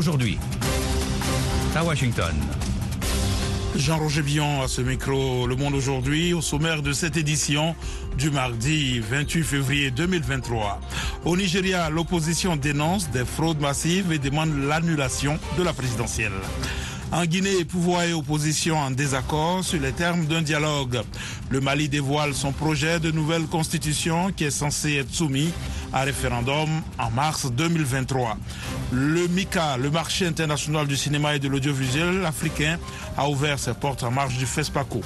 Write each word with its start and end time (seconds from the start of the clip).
Aujourd'hui, 0.00 0.38
à 1.76 1.84
Washington. 1.84 2.34
Jean-Roger 3.76 4.22
Billon 4.22 4.62
à 4.62 4.66
ce 4.66 4.80
micro 4.80 5.46
Le 5.46 5.56
Monde 5.56 5.74
aujourd'hui 5.74 6.32
au 6.32 6.40
sommaire 6.40 6.80
de 6.80 6.94
cette 6.94 7.18
édition 7.18 7.76
du 8.16 8.30
mardi 8.30 8.98
28 9.00 9.42
février 9.42 9.90
2023. 9.90 10.80
Au 11.26 11.36
Nigeria, 11.36 11.90
l'opposition 11.90 12.56
dénonce 12.56 13.10
des 13.10 13.26
fraudes 13.26 13.60
massives 13.60 14.10
et 14.10 14.18
demande 14.18 14.56
l'annulation 14.66 15.38
de 15.58 15.62
la 15.62 15.74
présidentielle. 15.74 16.32
En 17.12 17.26
Guinée, 17.26 17.66
pouvoir 17.66 18.04
et 18.04 18.14
opposition 18.14 18.78
en 18.78 18.92
désaccord 18.92 19.64
sur 19.64 19.80
les 19.80 19.92
termes 19.92 20.24
d'un 20.24 20.42
dialogue. 20.42 21.02
Le 21.50 21.60
Mali 21.60 21.90
dévoile 21.90 22.32
son 22.32 22.52
projet 22.52 23.00
de 23.00 23.10
nouvelle 23.10 23.48
constitution 23.48 24.32
qui 24.32 24.44
est 24.44 24.50
censé 24.50 24.94
être 24.94 25.12
soumis 25.12 25.52
à 25.92 26.02
référendum 26.02 26.68
en 26.98 27.10
mars 27.10 27.50
2023. 27.50 28.36
Le 28.92 29.26
MICA, 29.28 29.76
le 29.76 29.90
marché 29.90 30.26
international 30.26 30.86
du 30.86 30.96
cinéma 30.96 31.36
et 31.36 31.38
de 31.38 31.48
l'audiovisuel 31.48 32.24
africain, 32.24 32.78
a 33.16 33.28
ouvert 33.28 33.58
ses 33.58 33.74
portes 33.74 34.02
en 34.02 34.10
marge 34.10 34.36
du 34.36 34.46
FESPACO. 34.46 35.00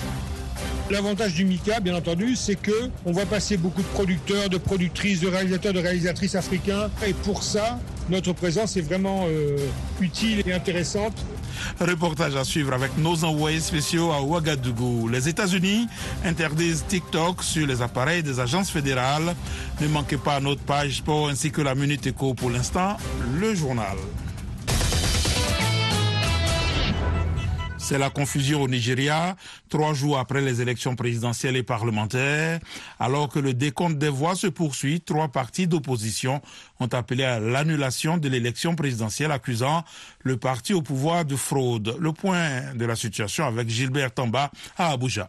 L'avantage 0.90 1.32
du 1.34 1.46
MICA, 1.46 1.80
bien 1.80 1.94
entendu, 1.94 2.36
c'est 2.36 2.56
que 2.56 2.90
on 3.06 3.12
va 3.12 3.24
passer 3.24 3.56
beaucoup 3.56 3.80
de 3.80 3.86
producteurs, 3.88 4.50
de 4.50 4.58
productrices, 4.58 5.20
de 5.20 5.28
réalisateurs, 5.28 5.72
de 5.72 5.80
réalisatrices 5.80 6.34
africains. 6.34 6.90
Et 7.06 7.14
pour 7.14 7.42
ça, 7.42 7.80
notre 8.10 8.34
présence 8.34 8.76
est 8.76 8.82
vraiment 8.82 9.24
euh, 9.26 9.56
utile 10.00 10.42
et 10.46 10.52
intéressante. 10.52 11.24
Reportage 11.80 12.36
à 12.36 12.44
suivre 12.44 12.72
avec 12.72 12.96
nos 12.98 13.24
envoyés 13.24 13.60
spéciaux 13.60 14.12
à 14.12 14.22
Ouagadougou. 14.22 15.08
Les 15.08 15.28
États-Unis 15.28 15.88
interdisent 16.24 16.84
TikTok 16.88 17.42
sur 17.42 17.66
les 17.66 17.82
appareils 17.82 18.22
des 18.22 18.40
agences 18.40 18.70
fédérales. 18.70 19.34
Ne 19.80 19.88
manquez 19.88 20.18
pas 20.18 20.40
notre 20.40 20.62
page 20.62 20.98
sport 20.98 21.28
ainsi 21.28 21.50
que 21.50 21.62
la 21.62 21.74
Minute 21.74 22.06
Éco 22.06 22.34
pour 22.34 22.50
l'instant, 22.50 22.96
le 23.40 23.54
journal. 23.54 23.96
C'est 27.86 27.98
la 27.98 28.08
confusion 28.08 28.62
au 28.62 28.66
Nigeria, 28.66 29.36
trois 29.68 29.92
jours 29.92 30.18
après 30.18 30.40
les 30.40 30.62
élections 30.62 30.96
présidentielles 30.96 31.54
et 31.56 31.62
parlementaires. 31.62 32.58
Alors 32.98 33.28
que 33.28 33.38
le 33.38 33.52
décompte 33.52 33.98
des 33.98 34.08
voix 34.08 34.34
se 34.34 34.46
poursuit, 34.46 35.02
trois 35.02 35.28
partis 35.28 35.66
d'opposition 35.66 36.40
ont 36.80 36.86
appelé 36.86 37.24
à 37.24 37.38
l'annulation 37.38 38.16
de 38.16 38.26
l'élection 38.30 38.74
présidentielle, 38.74 39.30
accusant 39.32 39.84
le 40.22 40.38
parti 40.38 40.72
au 40.72 40.80
pouvoir 40.80 41.26
de 41.26 41.36
fraude. 41.36 41.94
Le 42.00 42.12
point 42.14 42.74
de 42.74 42.86
la 42.86 42.96
situation 42.96 43.44
avec 43.44 43.68
Gilbert 43.68 44.14
Tamba 44.14 44.50
à 44.78 44.92
Abuja. 44.92 45.28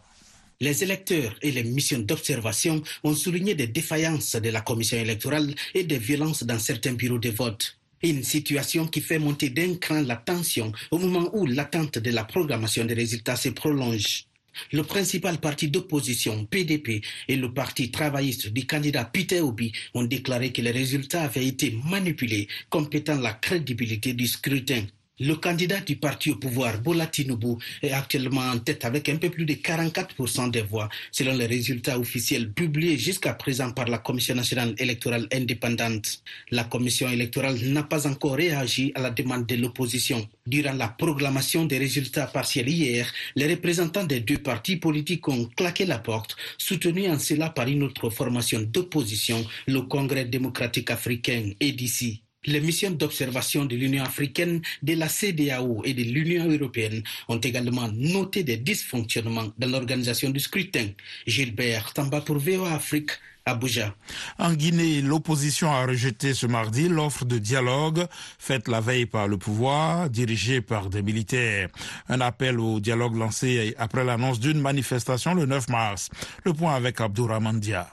Les 0.58 0.82
électeurs 0.82 1.34
et 1.42 1.52
les 1.52 1.62
missions 1.62 1.98
d'observation 1.98 2.82
ont 3.04 3.14
souligné 3.14 3.54
des 3.54 3.66
défaillances 3.66 4.34
de 4.34 4.48
la 4.48 4.62
commission 4.62 4.96
électorale 4.96 5.54
et 5.74 5.84
des 5.84 5.98
violences 5.98 6.42
dans 6.44 6.58
certains 6.58 6.94
bureaux 6.94 7.18
de 7.18 7.28
vote. 7.28 7.76
Une 8.06 8.22
situation 8.22 8.86
qui 8.86 9.00
fait 9.00 9.18
monter 9.18 9.50
d'un 9.50 9.74
cran 9.74 10.00
la 10.00 10.14
tension 10.14 10.70
au 10.92 10.98
moment 10.98 11.28
où 11.32 11.44
l'attente 11.44 11.98
de 11.98 12.12
la 12.12 12.22
programmation 12.22 12.84
des 12.84 12.94
résultats 12.94 13.34
se 13.34 13.48
prolonge. 13.48 14.26
Le 14.70 14.84
principal 14.84 15.38
parti 15.38 15.66
d'opposition, 15.66 16.44
PDP, 16.44 17.02
et 17.26 17.34
le 17.34 17.52
parti 17.52 17.90
travailliste 17.90 18.46
du 18.52 18.64
candidat 18.64 19.06
Peter 19.06 19.40
Obi 19.40 19.72
ont 19.92 20.04
déclaré 20.04 20.52
que 20.52 20.62
les 20.62 20.70
résultats 20.70 21.22
avaient 21.22 21.48
été 21.48 21.76
manipulés, 21.84 22.46
compétant 22.70 23.20
la 23.20 23.32
crédibilité 23.32 24.12
du 24.12 24.28
scrutin. 24.28 24.84
Le 25.18 25.34
candidat 25.34 25.80
du 25.80 25.96
parti 25.96 26.30
au 26.30 26.36
pouvoir, 26.36 26.78
Bola 26.82 27.06
Tinubu, 27.06 27.56
est 27.80 27.92
actuellement 27.92 28.42
en 28.42 28.58
tête 28.58 28.84
avec 28.84 29.08
un 29.08 29.16
peu 29.16 29.30
plus 29.30 29.46
de 29.46 29.54
44% 29.54 30.50
des 30.50 30.60
voix, 30.60 30.90
selon 31.10 31.34
les 31.34 31.46
résultats 31.46 31.98
officiels 31.98 32.52
publiés 32.52 32.98
jusqu'à 32.98 33.32
présent 33.32 33.72
par 33.72 33.86
la 33.88 33.96
Commission 33.96 34.34
nationale 34.34 34.74
électorale 34.76 35.26
indépendante. 35.32 36.22
La 36.50 36.64
Commission 36.64 37.08
électorale 37.08 37.56
n'a 37.62 37.82
pas 37.82 38.06
encore 38.06 38.34
réagi 38.34 38.92
à 38.94 39.00
la 39.00 39.08
demande 39.08 39.46
de 39.46 39.54
l'opposition. 39.54 40.28
Durant 40.46 40.74
la 40.74 40.88
proclamation 40.88 41.64
des 41.64 41.78
résultats 41.78 42.26
partiels 42.26 42.68
hier, 42.68 43.10
les 43.36 43.48
représentants 43.48 44.04
des 44.04 44.20
deux 44.20 44.36
partis 44.36 44.76
politiques 44.76 45.26
ont 45.28 45.46
claqué 45.56 45.86
la 45.86 45.98
porte, 45.98 46.36
soutenus 46.58 47.08
en 47.08 47.18
cela 47.18 47.48
par 47.48 47.68
une 47.68 47.84
autre 47.84 48.10
formation 48.10 48.60
d'opposition, 48.60 49.46
le 49.66 49.80
Congrès 49.80 50.26
démocratique 50.26 50.90
africain, 50.90 51.52
EDC. 51.58 52.25
Les 52.46 52.60
missions 52.60 52.92
d'observation 52.92 53.64
de 53.64 53.76
l'Union 53.76 54.04
africaine, 54.04 54.62
de 54.82 54.94
la 54.94 55.08
CDAO 55.08 55.82
et 55.84 55.94
de 55.94 56.02
l'Union 56.02 56.48
européenne 56.48 57.02
ont 57.28 57.38
également 57.38 57.88
noté 57.92 58.44
des 58.44 58.56
dysfonctionnements 58.56 59.52
dans 59.58 59.68
l'organisation 59.68 60.30
du 60.30 60.40
scrutin. 60.40 60.88
Gilbert 61.26 61.92
Tamba 61.92 62.20
pour 62.20 62.38
VOA 62.38 62.72
Afrique. 62.72 63.10
Abuja. 63.48 63.94
En 64.40 64.54
Guinée, 64.54 65.00
l'opposition 65.02 65.70
a 65.70 65.86
rejeté 65.86 66.34
ce 66.34 66.46
mardi 66.46 66.88
l'offre 66.88 67.24
de 67.24 67.38
dialogue 67.38 68.06
faite 68.40 68.66
la 68.66 68.80
veille 68.80 69.06
par 69.06 69.28
le 69.28 69.38
pouvoir, 69.38 70.10
dirigé 70.10 70.60
par 70.60 70.90
des 70.90 71.00
militaires. 71.00 71.68
Un 72.08 72.20
appel 72.20 72.58
au 72.58 72.80
dialogue 72.80 73.14
lancé 73.16 73.76
après 73.78 74.04
l'annonce 74.04 74.40
d'une 74.40 74.60
manifestation 74.60 75.32
le 75.34 75.46
9 75.46 75.68
mars. 75.68 76.08
Le 76.44 76.52
point 76.54 76.74
avec 76.74 77.00
Abdourahman 77.00 77.60
Dia. 77.60 77.88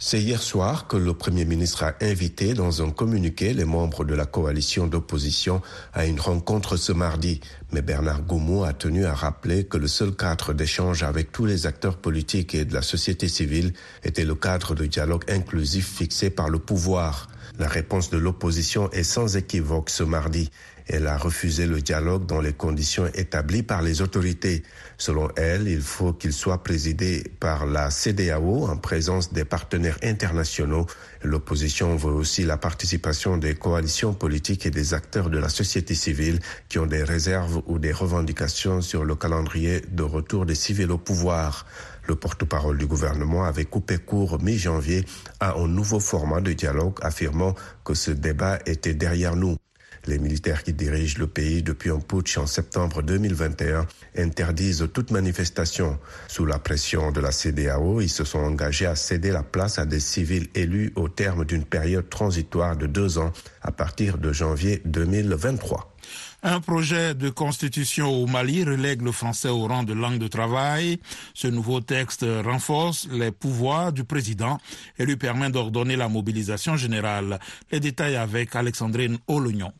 C'est 0.00 0.22
hier 0.22 0.40
soir 0.40 0.86
que 0.86 0.96
le 0.96 1.12
Premier 1.12 1.44
ministre 1.44 1.82
a 1.82 1.92
invité 2.00 2.54
dans 2.54 2.82
un 2.82 2.90
communiqué 2.90 3.52
les 3.52 3.64
membres 3.64 4.04
de 4.04 4.14
la 4.14 4.26
coalition 4.26 4.86
d'opposition 4.86 5.60
à 5.92 6.06
une 6.06 6.20
rencontre 6.20 6.76
ce 6.76 6.92
mardi. 6.92 7.40
Mais 7.72 7.82
Bernard 7.82 8.22
Goumou 8.22 8.62
a 8.62 8.72
tenu 8.72 9.06
à 9.06 9.12
rappeler 9.12 9.64
que 9.64 9.76
le 9.76 9.88
seul 9.88 10.14
cadre 10.14 10.52
d'échange 10.52 11.02
avec 11.02 11.32
tous 11.32 11.46
les 11.46 11.66
acteurs 11.66 11.96
politiques 11.96 12.54
et 12.54 12.64
de 12.64 12.74
la 12.74 12.82
société 12.82 13.26
civile 13.26 13.72
était 14.04 14.24
le 14.24 14.36
cadre 14.36 14.76
de 14.76 14.86
dialogue 14.86 15.24
inclusif 15.28 15.96
fixé 15.96 16.30
par 16.30 16.48
le 16.48 16.60
pouvoir. 16.60 17.26
La 17.58 17.66
réponse 17.66 18.08
de 18.08 18.18
l'opposition 18.18 18.88
est 18.92 19.02
sans 19.02 19.36
équivoque 19.36 19.90
ce 19.90 20.04
mardi. 20.04 20.52
Elle 20.88 21.06
a 21.06 21.18
refusé 21.18 21.66
le 21.66 21.82
dialogue 21.82 22.24
dans 22.24 22.40
les 22.40 22.54
conditions 22.54 23.06
établies 23.14 23.62
par 23.62 23.82
les 23.82 24.00
autorités. 24.00 24.62
Selon 24.96 25.28
elle, 25.36 25.68
il 25.68 25.82
faut 25.82 26.14
qu'il 26.14 26.32
soit 26.32 26.62
présidé 26.62 27.24
par 27.40 27.66
la 27.66 27.90
CDAO 27.90 28.66
en 28.66 28.78
présence 28.78 29.32
des 29.32 29.44
partenaires 29.44 29.98
internationaux. 30.02 30.86
L'opposition 31.22 31.94
veut 31.96 32.12
aussi 32.12 32.44
la 32.44 32.56
participation 32.56 33.36
des 33.36 33.54
coalitions 33.54 34.14
politiques 34.14 34.64
et 34.64 34.70
des 34.70 34.94
acteurs 34.94 35.28
de 35.28 35.38
la 35.38 35.50
société 35.50 35.94
civile 35.94 36.40
qui 36.70 36.78
ont 36.78 36.86
des 36.86 37.04
réserves 37.04 37.60
ou 37.66 37.78
des 37.78 37.92
revendications 37.92 38.80
sur 38.80 39.04
le 39.04 39.14
calendrier 39.14 39.82
de 39.90 40.02
retour 40.02 40.46
des 40.46 40.54
civils 40.54 40.90
au 40.90 40.98
pouvoir. 40.98 41.66
Le 42.06 42.16
porte-parole 42.16 42.78
du 42.78 42.86
gouvernement 42.86 43.44
avait 43.44 43.66
coupé 43.66 43.98
court 43.98 44.42
mi-janvier 44.42 45.04
à 45.40 45.58
un 45.58 45.68
nouveau 45.68 46.00
format 46.00 46.40
de 46.40 46.54
dialogue 46.54 46.98
affirmant 47.02 47.54
que 47.84 47.92
ce 47.92 48.10
débat 48.10 48.58
était 48.64 48.94
derrière 48.94 49.36
nous. 49.36 49.58
Les 50.08 50.18
militaires 50.18 50.62
qui 50.62 50.72
dirigent 50.72 51.18
le 51.18 51.26
pays 51.26 51.62
depuis 51.62 51.90
un 51.90 52.00
putsch 52.00 52.38
en 52.38 52.46
septembre 52.46 53.02
2021 53.02 53.86
interdisent 54.16 54.88
toute 54.94 55.10
manifestation. 55.10 55.98
Sous 56.28 56.46
la 56.46 56.58
pression 56.58 57.12
de 57.12 57.20
la 57.20 57.30
CDAO, 57.30 58.00
ils 58.00 58.08
se 58.08 58.24
sont 58.24 58.38
engagés 58.38 58.86
à 58.86 58.96
céder 58.96 59.32
la 59.32 59.42
place 59.42 59.78
à 59.78 59.84
des 59.84 60.00
civils 60.00 60.48
élus 60.54 60.94
au 60.96 61.10
terme 61.10 61.44
d'une 61.44 61.66
période 61.66 62.08
transitoire 62.08 62.74
de 62.78 62.86
deux 62.86 63.18
ans 63.18 63.34
à 63.60 63.70
partir 63.70 64.16
de 64.16 64.32
janvier 64.32 64.80
2023. 64.86 65.94
Un 66.42 66.62
projet 66.62 67.14
de 67.14 67.28
constitution 67.28 68.08
au 68.08 68.26
Mali 68.26 68.64
relègue 68.64 69.02
le 69.02 69.12
français 69.12 69.50
au 69.50 69.66
rang 69.66 69.82
de 69.82 69.92
langue 69.92 70.18
de 70.18 70.28
travail. 70.28 71.00
Ce 71.34 71.48
nouveau 71.48 71.82
texte 71.82 72.24
renforce 72.46 73.08
les 73.10 73.30
pouvoirs 73.30 73.92
du 73.92 74.04
président 74.04 74.58
et 74.98 75.04
lui 75.04 75.16
permet 75.16 75.50
d'ordonner 75.50 75.96
la 75.96 76.08
mobilisation 76.08 76.78
générale. 76.78 77.38
Les 77.70 77.80
détails 77.80 78.16
avec 78.16 78.56
Alexandrine 78.56 79.18
Olognon. 79.26 79.74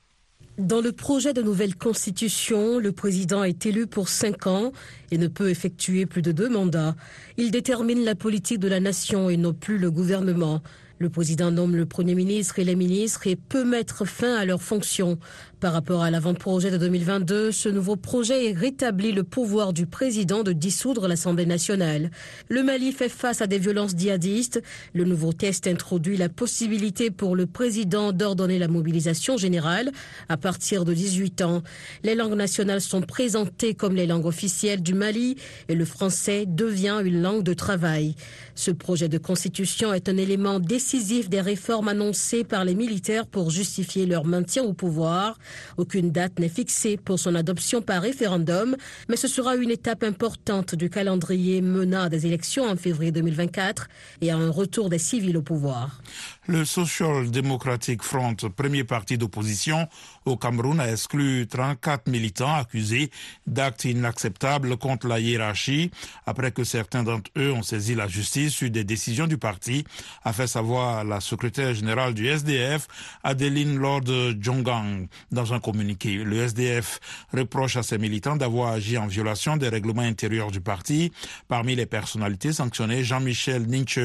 Dans 0.59 0.81
le 0.81 0.91
projet 0.91 1.33
de 1.33 1.41
nouvelle 1.41 1.77
constitution, 1.77 2.81
le 2.81 2.91
président 2.91 3.45
est 3.45 3.65
élu 3.65 3.87
pour 3.87 4.09
cinq 4.09 4.49
ans 4.49 4.73
et 5.13 5.17
ne 5.17 5.29
peut 5.29 5.51
effectuer 5.51 6.05
plus 6.05 6.21
de 6.21 6.33
deux 6.33 6.49
mandats. 6.49 6.97
Il 7.37 7.53
détermine 7.53 8.05
la 8.05 8.17
politique 8.17 8.59
de 8.59 8.67
la 8.67 8.81
nation 8.81 9.31
et 9.31 9.37
non 9.37 9.55
plus 9.55 9.79
le 9.79 9.93
gouvernement. 9.93 10.61
Le 10.99 11.11
président 11.11 11.53
nomme 11.53 11.77
le 11.77 11.87
Premier 11.87 12.17
ministre 12.17 12.59
et 12.59 12.65
les 12.65 12.75
ministres 12.75 13.29
et 13.29 13.37
peut 13.37 13.63
mettre 13.63 14.05
fin 14.05 14.35
à 14.35 14.45
leurs 14.45 14.63
fonctions. 14.63 15.21
Par 15.61 15.73
rapport 15.73 16.05
à 16.05 16.11
l'avant-projet 16.13 16.71
de 16.71 16.77
2022, 16.77 17.51
ce 17.51 17.69
nouveau 17.69 17.97
projet 17.97 18.53
rétablit 18.53 19.11
le 19.11 19.25
pouvoir 19.25 19.73
du 19.73 19.87
président 19.87 20.45
de 20.45 20.53
dissoudre 20.53 21.09
l'Assemblée 21.09 21.47
nationale. 21.47 22.13
Le 22.49 22.63
Mali 22.63 22.93
fait 22.93 23.09
face 23.09 23.43
à 23.43 23.49
des 23.49 23.59
violences 23.59 23.97
djihadistes. 23.97 24.63
Le 24.95 25.03
nouveau 25.03 25.33
texte 25.33 25.67
introduit 25.67 26.17
la 26.17 26.29
possibilité 26.29 27.11
pour 27.11 27.35
le 27.35 27.47
président 27.47 28.13
d'ordonner 28.13 28.61
la 28.61 28.69
mobilisation 28.69 29.37
générale 29.37 29.91
à 30.29 30.37
partir 30.37 30.85
de 30.85 30.95
18 30.95 31.43
ans. 31.43 31.65
Les 32.05 32.15
langues 32.15 32.37
nationales 32.37 32.81
sont 32.81 33.03
présentées 33.03 33.75
comme 33.75 33.97
les 33.97 34.07
langues 34.07 34.27
officielles 34.27 34.81
du 34.81 34.95
Mali 34.95 35.39
et 35.69 35.75
le 35.75 35.85
français 35.85 36.45
devient 36.47 37.01
une 37.05 37.21
langue 37.21 37.43
de 37.43 37.55
travail. 37.55 38.15
Ce 38.55 38.71
projet 38.71 39.09
de 39.09 39.19
constitution 39.19 39.93
est 39.93 40.09
un 40.09 40.19
élément 40.19 40.61
décisif 40.61 41.29
des 41.29 41.41
réformes 41.41 41.89
annoncées 41.89 42.45
par 42.45 42.65
les 42.65 42.77
militaires 42.77 43.27
pour 43.27 43.51
justifier 43.51 44.07
leur 44.07 44.25
maintien 44.25 44.63
au 44.63 44.73
pouvoir. 44.73 45.37
Aucune 45.77 46.11
date 46.11 46.39
n'est 46.39 46.49
fixée 46.49 46.97
pour 46.97 47.19
son 47.19 47.35
adoption 47.35 47.83
par 47.83 48.03
référendum, 48.03 48.77
mais 49.09 49.17
ce 49.17 49.29
sera 49.29 49.57
une 49.57 49.71
étape 49.71 50.03
importante 50.03 50.75
du 50.75 50.91
calendrier 50.91 51.61
menant 51.61 52.03
à 52.03 52.09
des 52.09 52.27
élections 52.27 52.65
en 52.65 52.77
février 52.77 53.13
2024 53.13 53.89
et 54.21 54.31
à 54.31 54.37
un 54.37 54.51
retour 54.51 54.89
des 54.89 54.99
civils 54.99 55.37
au 55.37 55.43
pouvoir. 55.43 56.01
Le 56.47 56.65
Social 56.65 57.31
Democratic 57.31 58.03
Front, 58.03 58.37
premier 58.57 58.85
parti 58.85 59.19
d'opposition 59.19 59.89
au 60.25 60.37
Cameroun, 60.37 60.81
a 60.81 60.91
exclu 60.91 61.47
34 61.47 62.09
militants 62.09 62.55
accusés 62.55 63.11
d'actes 63.47 63.85
inacceptables 63.85 64.77
contre 64.77 65.09
la 65.09 65.21
hiérarchie 65.21 65.91
après 66.27 66.53
que 66.53 66.65
certains 66.65 67.03
d'entre 67.03 67.31
eux 67.37 67.53
ont 67.53 67.63
saisi 67.63 67.95
la 67.95 68.09
justice 68.09 68.53
sur 68.53 68.71
des 68.71 68.85
décisions 68.85 69.27
du 69.27 69.39
parti, 69.39 69.85
a 70.25 70.33
fait 70.33 70.47
savoir 70.47 71.05
la 71.05 71.21
secrétaire 71.21 71.75
générale 71.75 72.15
du 72.15 72.27
SDF, 72.27 72.89
Adeline 73.25 73.77
Lord 73.77 74.05
Jongang, 74.41 75.07
dans 75.39 75.55
un 75.55 75.61
communiqué. 75.61 76.17
Le 76.17 76.37
SDF 76.39 76.99
reproche 77.33 77.77
à 77.77 77.85
ses 77.85 77.97
militants 77.97 78.35
d'avoir 78.35 78.73
agi 78.73 78.99
en 78.99 79.07
violation 79.07 79.57
des 79.57 79.69
règlements 79.69 80.03
intérieurs 80.03 80.51
du 80.51 80.61
parti. 80.61 81.13
Parmi 81.47 81.77
les 81.77 81.87
personnalités 81.87 82.53
sanctionnées, 82.53 83.05
Jean-Michel 83.05 83.67
Ninche, 83.69 84.01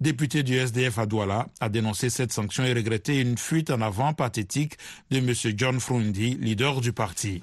député 0.00 0.42
du 0.42 0.56
SDF 0.56 0.98
à 0.98 1.06
Douala, 1.06 1.46
a 1.60 1.68
dénoncé 1.68 2.10
cette 2.10 2.32
sanction 2.32 2.64
et 2.64 2.72
regretté 2.72 3.20
une 3.20 3.38
fuite 3.38 3.70
en 3.70 3.80
avant 3.82 4.14
pathétique 4.14 4.76
de 5.12 5.18
M. 5.18 5.32
John 5.56 5.78
Frundi, 5.78 6.36
leader 6.40 6.80
du 6.80 6.92
parti. 6.92 7.42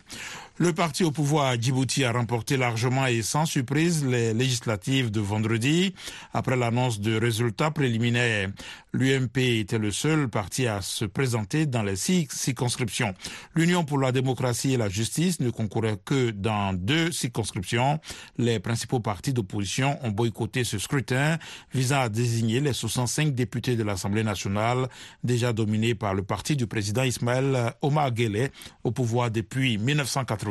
Le 0.61 0.73
parti 0.73 1.03
au 1.03 1.09
pouvoir 1.09 1.47
à 1.47 1.57
Djibouti 1.57 2.03
a 2.03 2.11
remporté 2.11 2.55
largement 2.55 3.07
et 3.07 3.23
sans 3.23 3.47
surprise 3.47 4.05
les 4.05 4.31
législatives 4.31 5.09
de 5.09 5.19
vendredi. 5.19 5.95
Après 6.35 6.55
l'annonce 6.55 6.99
de 6.99 7.19
résultats 7.19 7.71
préliminaires, 7.71 8.51
l'UMP 8.93 9.37
était 9.37 9.79
le 9.79 9.89
seul 9.89 10.29
parti 10.29 10.67
à 10.67 10.83
se 10.83 11.05
présenter 11.05 11.65
dans 11.65 11.81
les 11.81 11.95
six 11.95 12.27
circonscriptions. 12.29 13.15
L'Union 13.55 13.85
pour 13.85 13.97
la 13.97 14.11
démocratie 14.11 14.73
et 14.73 14.77
la 14.77 14.87
justice 14.87 15.39
ne 15.39 15.49
concourait 15.49 15.97
que 16.05 16.29
dans 16.29 16.73
deux 16.73 17.11
circonscriptions. 17.11 17.99
Les 18.37 18.59
principaux 18.59 18.99
partis 18.99 19.33
d'opposition 19.33 19.97
ont 20.03 20.11
boycotté 20.11 20.63
ce 20.63 20.77
scrutin 20.77 21.39
visant 21.73 22.01
à 22.01 22.09
désigner 22.09 22.59
les 22.59 22.73
65 22.73 23.33
députés 23.33 23.75
de 23.75 23.83
l'Assemblée 23.83 24.23
nationale 24.23 24.89
déjà 25.23 25.53
dominés 25.53 25.95
par 25.95 26.13
le 26.13 26.21
parti 26.21 26.55
du 26.55 26.67
président 26.67 27.01
Ismaël 27.01 27.73
Omar 27.81 28.11
Guelleh 28.11 28.51
au 28.83 28.91
pouvoir 28.91 29.31
depuis 29.31 29.79
1980. 29.79 30.50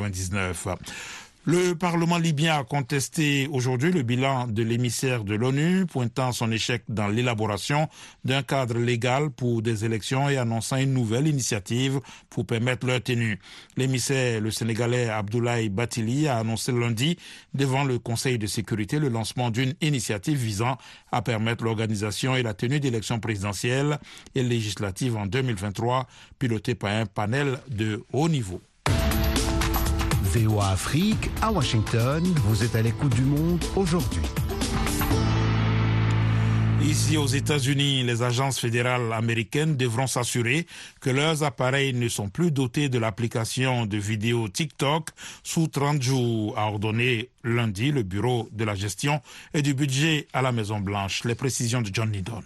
Le 1.47 1.75
Parlement 1.75 2.19
libyen 2.19 2.59
a 2.59 2.65
contesté 2.65 3.49
aujourd'hui 3.51 3.91
le 3.91 4.03
bilan 4.03 4.47
de 4.47 4.63
l'émissaire 4.63 5.25
de 5.25 5.35
l'ONU, 5.35 5.87
pointant 5.87 6.33
son 6.33 6.53
échec 6.53 6.83
dans 6.91 7.09
l'élaboration 7.09 7.89
d'un 8.27 8.43
cadre 8.43 8.77
légal 8.79 9.31
pour 9.31 9.63
des 9.63 9.87
élections 9.87 10.29
et 10.29 10.37
annonçant 10.37 10.77
une 10.77 10.93
nouvelle 10.93 11.27
initiative 11.27 12.01
pour 12.29 12.45
permettre 12.45 12.87
leur 12.87 13.03
tenue. 13.03 13.39
L'émissaire, 13.79 14.43
le 14.43 14.51
Sénégalais 14.51 15.09
Abdoulaye 15.09 15.71
Batili, 15.71 16.29
a 16.29 16.37
annoncé 16.37 16.73
lundi 16.73 17.17
devant 17.55 17.85
le 17.85 17.99
Conseil 17.99 18.37
de 18.37 18.47
sécurité 18.47 18.99
le 18.99 19.09
lancement 19.09 19.51
d'une 19.51 19.73
initiative 19.81 20.37
visant 20.37 20.77
à 21.11 21.23
permettre 21.23 21.65
l'organisation 21.65 22.37
et 22.37 22.43
la 22.43 22.53
tenue 22.53 22.81
d'élections 22.81 23.19
présidentielles 23.19 23.99
et 24.35 24.43
législatives 24.43 25.17
en 25.17 25.25
2023, 25.25 26.07
pilotées 26.39 26.75
par 26.75 26.91
un 26.93 27.07
panel 27.07 27.59
de 27.71 28.05
haut 28.13 28.29
niveau. 28.29 28.61
VOA 30.33 30.69
Afrique 30.71 31.29
à 31.43 31.51
Washington, 31.51 32.23
vous 32.45 32.63
êtes 32.63 32.77
à 32.77 32.83
l'écoute 32.83 33.13
du 33.17 33.23
monde 33.23 33.65
aujourd'hui. 33.75 34.23
Ici 36.83 37.17
aux 37.17 37.27
États-Unis, 37.27 38.05
les 38.05 38.23
agences 38.23 38.61
fédérales 38.61 39.13
américaines 39.13 39.77
devront 39.77 40.07
s'assurer 40.07 40.67
que 41.01 41.11
leurs 41.11 41.43
appareils 41.43 41.95
ne 41.95 42.09
sont 42.09 42.29
plus 42.29 42.53
dotés 42.53 42.89
de 42.89 42.99
l'application 42.99 43.87
de 43.87 43.97
vidéo 43.97 44.49
TikTok 44.49 45.09
sous 45.43 45.67
30 45.67 46.01
jours, 46.01 46.57
a 46.57 46.67
ordonné 46.67 47.29
lundi 47.43 47.91
le 47.91 48.05
Bureau 48.05 48.49
de 48.53 48.65
la 48.65 48.77
gestion 48.77 49.21
et 49.53 49.63
du 49.63 49.75
budget 49.75 50.29
à 50.33 50.43
la 50.43 50.53
Maison-Blanche. 50.53 51.25
Les 51.25 51.35
précisions 51.35 51.83
de 51.83 51.91
John 51.93 52.11
Nidon. 52.13 52.43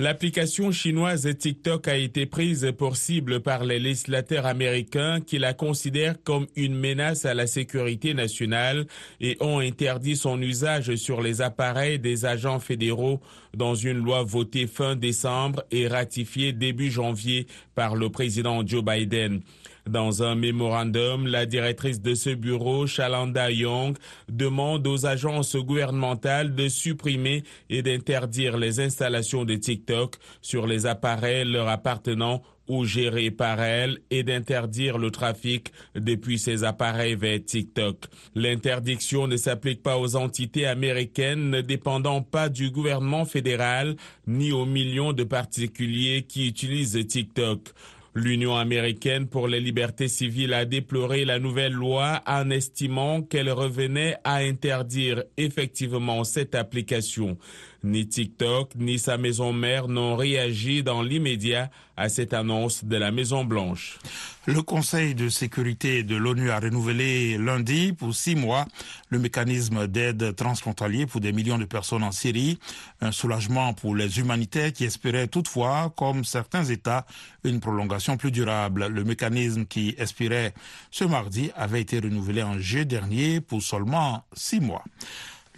L'application 0.00 0.70
chinoise 0.70 1.28
TikTok 1.40 1.88
a 1.88 1.96
été 1.96 2.24
prise 2.24 2.72
pour 2.78 2.96
cible 2.96 3.40
par 3.40 3.64
les 3.64 3.80
législateurs 3.80 4.46
américains 4.46 5.20
qui 5.20 5.40
la 5.40 5.54
considèrent 5.54 6.22
comme 6.22 6.46
une 6.54 6.76
menace 6.76 7.24
à 7.24 7.34
la 7.34 7.48
sécurité 7.48 8.14
nationale 8.14 8.86
et 9.20 9.36
ont 9.40 9.58
interdit 9.58 10.14
son 10.14 10.40
usage 10.40 10.94
sur 10.94 11.20
les 11.20 11.42
appareils 11.42 11.98
des 11.98 12.26
agents 12.26 12.60
fédéraux 12.60 13.20
dans 13.56 13.74
une 13.74 13.98
loi 13.98 14.22
votée 14.22 14.68
fin 14.68 14.94
décembre 14.94 15.64
et 15.72 15.88
ratifiée 15.88 16.52
début 16.52 16.92
janvier 16.92 17.48
par 17.74 17.96
le 17.96 18.08
président 18.08 18.64
Joe 18.64 18.84
Biden. 18.84 19.40
Dans 19.88 20.22
un 20.22 20.34
mémorandum, 20.34 21.26
la 21.26 21.46
directrice 21.46 22.02
de 22.02 22.14
ce 22.14 22.28
bureau, 22.28 22.86
Shalanda 22.86 23.50
Young, 23.50 23.96
demande 24.28 24.86
aux 24.86 25.06
agences 25.06 25.56
gouvernementales 25.56 26.54
de 26.54 26.68
supprimer 26.68 27.42
et 27.70 27.80
d'interdire 27.80 28.58
les 28.58 28.80
installations 28.80 29.46
de 29.46 29.54
TikTok 29.54 30.16
sur 30.42 30.66
les 30.66 30.84
appareils 30.84 31.50
leur 31.50 31.68
appartenant 31.68 32.42
ou 32.68 32.84
gérés 32.84 33.30
par 33.30 33.62
elle 33.62 34.00
et 34.10 34.24
d'interdire 34.24 34.98
le 34.98 35.10
trafic 35.10 35.72
depuis 35.94 36.38
ces 36.38 36.64
appareils 36.64 37.16
vers 37.16 37.42
TikTok. 37.42 38.04
L'interdiction 38.34 39.26
ne 39.26 39.38
s'applique 39.38 39.82
pas 39.82 39.98
aux 39.98 40.16
entités 40.16 40.66
américaines 40.66 41.48
ne 41.48 41.62
dépendant 41.62 42.20
pas 42.20 42.50
du 42.50 42.70
gouvernement 42.70 43.24
fédéral 43.24 43.96
ni 44.26 44.52
aux 44.52 44.66
millions 44.66 45.14
de 45.14 45.24
particuliers 45.24 46.26
qui 46.28 46.46
utilisent 46.46 47.06
TikTok. 47.06 47.72
L'Union 48.18 48.56
américaine 48.56 49.28
pour 49.28 49.46
les 49.46 49.60
libertés 49.60 50.08
civiles 50.08 50.52
a 50.52 50.64
déploré 50.64 51.24
la 51.24 51.38
nouvelle 51.38 51.72
loi 51.72 52.20
en 52.26 52.50
estimant 52.50 53.22
qu'elle 53.22 53.48
revenait 53.48 54.16
à 54.24 54.38
interdire 54.38 55.22
effectivement 55.36 56.24
cette 56.24 56.56
application. 56.56 57.38
Ni 57.84 58.08
TikTok 58.08 58.74
ni 58.74 58.98
sa 58.98 59.18
maison 59.18 59.52
mère 59.52 59.86
n'ont 59.86 60.16
réagi 60.16 60.82
dans 60.82 61.00
l'immédiat 61.00 61.70
à 61.96 62.08
cette 62.08 62.34
annonce 62.34 62.84
de 62.84 62.96
la 62.96 63.12
Maison 63.12 63.44
Blanche. 63.44 63.98
Le 64.46 64.62
Conseil 64.62 65.14
de 65.14 65.28
sécurité 65.28 66.02
de 66.02 66.16
l'ONU 66.16 66.50
a 66.50 66.58
renouvelé 66.58 67.38
lundi 67.38 67.92
pour 67.92 68.14
six 68.14 68.34
mois 68.34 68.66
le 69.10 69.20
mécanisme 69.20 69.86
d'aide 69.86 70.34
transfrontalier 70.34 71.06
pour 71.06 71.20
des 71.20 71.32
millions 71.32 71.58
de 71.58 71.66
personnes 71.66 72.02
en 72.02 72.10
Syrie, 72.10 72.58
un 73.00 73.12
soulagement 73.12 73.74
pour 73.74 73.94
les 73.94 74.18
humanitaires 74.18 74.72
qui 74.72 74.84
espéraient 74.84 75.28
toutefois, 75.28 75.92
comme 75.96 76.24
certains 76.24 76.64
États, 76.64 77.06
une 77.44 77.60
prolongation 77.60 78.16
plus 78.16 78.32
durable. 78.32 78.88
Le 78.88 79.04
mécanisme 79.04 79.66
qui 79.66 79.94
expirait 79.98 80.52
ce 80.90 81.04
mardi 81.04 81.52
avait 81.54 81.80
été 81.80 82.00
renouvelé 82.00 82.42
en 82.42 82.58
juillet 82.58 82.84
dernier 82.84 83.40
pour 83.40 83.62
seulement 83.62 84.24
six 84.34 84.60
mois. 84.60 84.82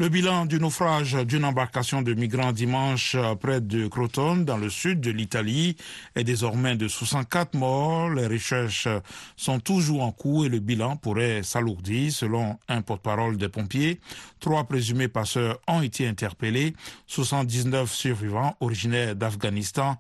Le 0.00 0.08
bilan 0.08 0.46
du 0.46 0.58
naufrage 0.58 1.12
d'une 1.26 1.44
embarcation 1.44 2.00
de 2.00 2.14
migrants 2.14 2.52
dimanche 2.52 3.18
près 3.38 3.60
de 3.60 3.86
Crotone, 3.86 4.46
dans 4.46 4.56
le 4.56 4.70
sud 4.70 5.02
de 5.02 5.10
l'Italie, 5.10 5.76
est 6.14 6.24
désormais 6.24 6.74
de 6.74 6.88
64 6.88 7.52
morts. 7.52 8.08
Les 8.08 8.26
recherches 8.26 8.88
sont 9.36 9.60
toujours 9.60 10.00
en 10.00 10.10
cours 10.10 10.46
et 10.46 10.48
le 10.48 10.58
bilan 10.58 10.96
pourrait 10.96 11.42
s'alourdir, 11.42 12.10
selon 12.10 12.58
un 12.68 12.80
porte-parole 12.80 13.36
des 13.36 13.50
pompiers. 13.50 14.00
Trois 14.38 14.64
présumés 14.64 15.08
passeurs 15.08 15.58
ont 15.68 15.82
été 15.82 16.08
interpellés. 16.08 16.74
79 17.06 17.92
survivants 17.92 18.56
originaires 18.58 19.14
d'Afghanistan 19.14 19.98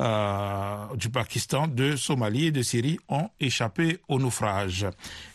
euh, 0.00 0.96
du 0.96 1.10
Pakistan, 1.10 1.68
de 1.68 1.94
Somalie 1.94 2.46
et 2.46 2.50
de 2.50 2.62
Syrie 2.62 2.98
ont 3.10 3.28
échappé 3.38 3.98
au 4.08 4.18
naufrage. 4.18 4.86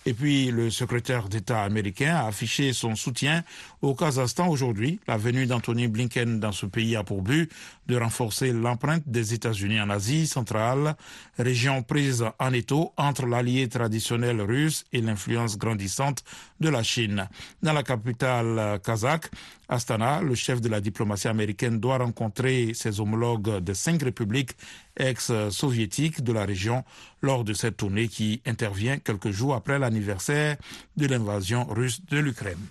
Et 0.07 0.13
puis 0.13 0.49
le 0.49 0.71
secrétaire 0.71 1.29
d'État 1.29 1.61
américain 1.61 2.15
a 2.15 2.25
affiché 2.25 2.73
son 2.73 2.95
soutien 2.95 3.43
au 3.85 3.93
Kazakhstan 3.93 4.47
aujourd'hui. 4.47 4.99
La 5.07 5.15
venue 5.15 5.45
d'Anthony 5.45 5.87
Blinken 5.87 6.39
dans 6.39 6.51
ce 6.51 6.65
pays 6.65 6.95
a 6.95 7.03
pour 7.03 7.21
but 7.21 7.51
de 7.85 7.95
renforcer 7.95 8.51
l'empreinte 8.51 9.03
des 9.05 9.35
États-Unis 9.35 9.79
en 9.79 9.91
Asie 9.91 10.25
centrale, 10.25 10.95
région 11.37 11.83
prise 11.83 12.25
en 12.39 12.51
étau 12.51 12.93
entre 12.97 13.27
l'allié 13.27 13.69
traditionnel 13.69 14.41
russe 14.41 14.85
et 14.91 15.01
l'influence 15.01 15.59
grandissante 15.59 16.23
de 16.59 16.69
la 16.69 16.81
Chine. 16.81 17.29
Dans 17.61 17.73
la 17.73 17.83
capitale 17.83 18.79
kazakh, 18.83 19.29
Astana, 19.69 20.21
le 20.21 20.33
chef 20.33 20.61
de 20.61 20.69
la 20.69 20.81
diplomatie 20.81 21.27
américaine 21.27 21.79
doit 21.79 21.99
rencontrer 21.99 22.73
ses 22.73 22.99
homologues 22.99 23.59
des 23.59 23.75
cinq 23.75 24.01
républiques 24.01 24.53
ex-soviétiques 24.97 26.23
de 26.23 26.33
la 26.33 26.45
région 26.45 26.83
lors 27.21 27.43
de 27.43 27.53
cette 27.53 27.77
tournée 27.77 28.07
qui 28.07 28.41
intervient 28.47 28.97
quelques 28.97 29.31
jours 29.31 29.53
après 29.53 29.77
l'anniversaire 29.77 30.57
de 30.97 31.05
l'invasion 31.05 31.65
russe 31.65 32.01
de 32.09 32.17
l'Ukraine. 32.17 32.65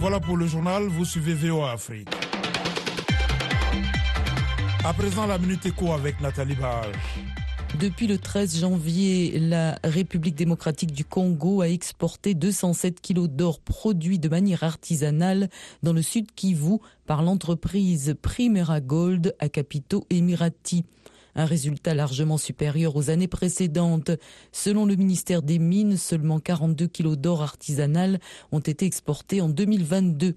Voilà 0.00 0.20
pour 0.20 0.36
le 0.36 0.46
journal, 0.46 0.84
vous 0.84 1.04
suivez 1.04 1.34
VOA 1.34 1.72
Afrique. 1.72 2.08
À 4.84 4.92
présent, 4.92 5.26
la 5.26 5.38
Minute 5.38 5.66
Éco 5.66 5.90
avec 5.92 6.20
Nathalie 6.20 6.54
Barrage. 6.54 6.94
Depuis 7.80 8.06
le 8.06 8.16
13 8.16 8.60
janvier, 8.60 9.40
la 9.40 9.76
République 9.82 10.36
démocratique 10.36 10.92
du 10.92 11.04
Congo 11.04 11.62
a 11.62 11.68
exporté 11.68 12.34
207 12.34 13.00
kilos 13.00 13.28
d'or 13.28 13.58
produits 13.58 14.20
de 14.20 14.28
manière 14.28 14.62
artisanale 14.62 15.50
dans 15.82 15.92
le 15.92 16.02
sud 16.02 16.30
Kivu 16.32 16.78
par 17.06 17.22
l'entreprise 17.22 18.14
Primera 18.22 18.80
Gold 18.80 19.34
à 19.40 19.48
capitaux 19.48 20.06
émiratis. 20.10 20.84
Un 21.38 21.44
résultat 21.44 21.94
largement 21.94 22.36
supérieur 22.36 22.96
aux 22.96 23.10
années 23.10 23.28
précédentes. 23.28 24.10
Selon 24.50 24.86
le 24.86 24.96
ministère 24.96 25.40
des 25.40 25.60
Mines, 25.60 25.96
seulement 25.96 26.40
42 26.40 26.88
kilos 26.88 27.16
d'or 27.16 27.44
artisanal 27.44 28.18
ont 28.50 28.58
été 28.58 28.86
exportés 28.86 29.40
en 29.40 29.48
2022. 29.48 30.34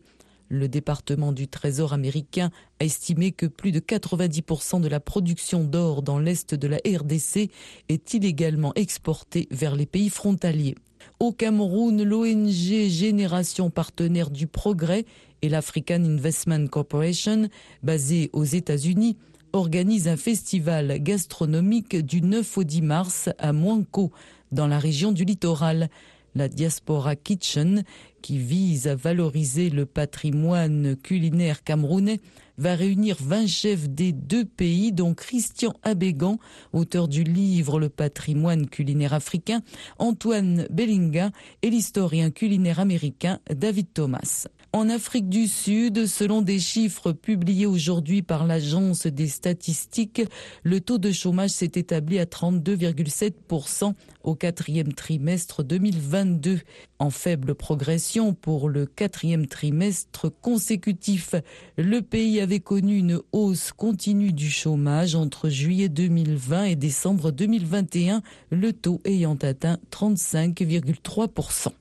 Le 0.49 0.67
département 0.67 1.31
du 1.31 1.47
Trésor 1.47 1.93
américain 1.93 2.51
a 2.79 2.85
estimé 2.85 3.31
que 3.31 3.47
plus 3.47 3.71
de 3.71 3.79
90% 3.79 4.79
de 4.79 4.87
la 4.87 4.99
production 4.99 5.63
d'or 5.63 6.03
dans 6.03 6.19
l'est 6.19 6.53
de 6.53 6.67
la 6.67 6.77
RDC 6.77 7.49
est 7.89 8.13
illégalement 8.13 8.71
exportée 8.75 9.47
vers 9.49 9.75
les 9.75 9.87
pays 9.87 10.11
frontaliers. 10.11 10.75
Au 11.19 11.31
Cameroun, 11.31 12.03
l'ONG 12.03 12.89
Génération 12.89 13.71
Partenaire 13.71 14.29
du 14.29 14.45
Progrès 14.45 15.05
et 15.41 15.49
l'African 15.49 16.03
Investment 16.03 16.67
Corporation, 16.67 17.49
basée 17.81 18.29
aux 18.33 18.43
États-Unis, 18.43 19.17
organise 19.53 20.07
un 20.07 20.17
festival 20.17 20.99
gastronomique 20.99 21.95
du 21.95 22.21
9 22.21 22.57
au 22.57 22.63
10 22.63 22.81
mars 22.81 23.29
à 23.37 23.53
Mouanko, 23.53 24.11
dans 24.51 24.67
la 24.67 24.79
région 24.79 25.11
du 25.11 25.25
littoral. 25.25 25.89
La 26.33 26.47
Diaspora 26.47 27.17
Kitchen, 27.17 27.83
qui 28.21 28.37
vise 28.37 28.87
à 28.87 28.95
valoriser 28.95 29.69
le 29.69 29.85
patrimoine 29.85 30.95
culinaire 30.95 31.63
camerounais, 31.63 32.21
va 32.57 32.75
réunir 32.75 33.17
20 33.19 33.47
chefs 33.47 33.89
des 33.89 34.13
deux 34.13 34.45
pays, 34.45 34.93
dont 34.93 35.13
Christian 35.13 35.73
Abégan, 35.83 36.37
auteur 36.71 37.09
du 37.09 37.23
livre 37.23 37.79
Le 37.79 37.89
patrimoine 37.89 38.67
culinaire 38.67 39.13
africain, 39.13 39.61
Antoine 39.99 40.67
Bellinga 40.69 41.31
et 41.63 41.69
l'historien 41.69 42.31
culinaire 42.31 42.79
américain 42.79 43.39
David 43.49 43.87
Thomas. 43.93 44.47
En 44.73 44.87
Afrique 44.87 45.27
du 45.27 45.47
Sud, 45.47 46.05
selon 46.05 46.41
des 46.41 46.57
chiffres 46.57 47.11
publiés 47.11 47.65
aujourd'hui 47.65 48.21
par 48.21 48.47
l'Agence 48.47 49.05
des 49.05 49.27
statistiques, 49.27 50.21
le 50.63 50.79
taux 50.79 50.97
de 50.97 51.11
chômage 51.11 51.49
s'est 51.49 51.73
établi 51.75 52.19
à 52.19 52.23
32,7% 52.23 53.93
au 54.23 54.33
quatrième 54.33 54.93
trimestre 54.93 55.61
2022, 55.63 56.61
en 56.99 57.09
faible 57.09 57.53
progression 57.53 58.33
pour 58.33 58.69
le 58.69 58.85
quatrième 58.85 59.45
trimestre 59.45 60.31
consécutif. 60.41 61.35
Le 61.77 62.01
pays 62.01 62.39
avait 62.39 62.61
connu 62.61 62.97
une 62.97 63.19
hausse 63.33 63.73
continue 63.73 64.31
du 64.31 64.49
chômage 64.49 65.15
entre 65.15 65.49
juillet 65.49 65.89
2020 65.89 66.63
et 66.63 66.75
décembre 66.77 67.31
2021, 67.31 68.21
le 68.51 68.71
taux 68.71 69.01
ayant 69.03 69.35
atteint 69.35 69.79
35,3%. 69.91 71.73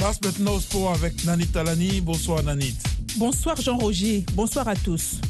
Passe 0.00 0.18
maintenant 0.24 0.54
au 0.54 0.60
sport 0.60 0.94
avec 0.94 1.26
Nanit 1.26 1.48
Talani. 1.48 2.00
Bonsoir 2.00 2.42
Nanit. 2.42 2.74
Bonsoir 3.18 3.60
Jean-Roger. 3.60 4.24
Bonsoir 4.32 4.66
à 4.66 4.74
tous. 4.74 5.20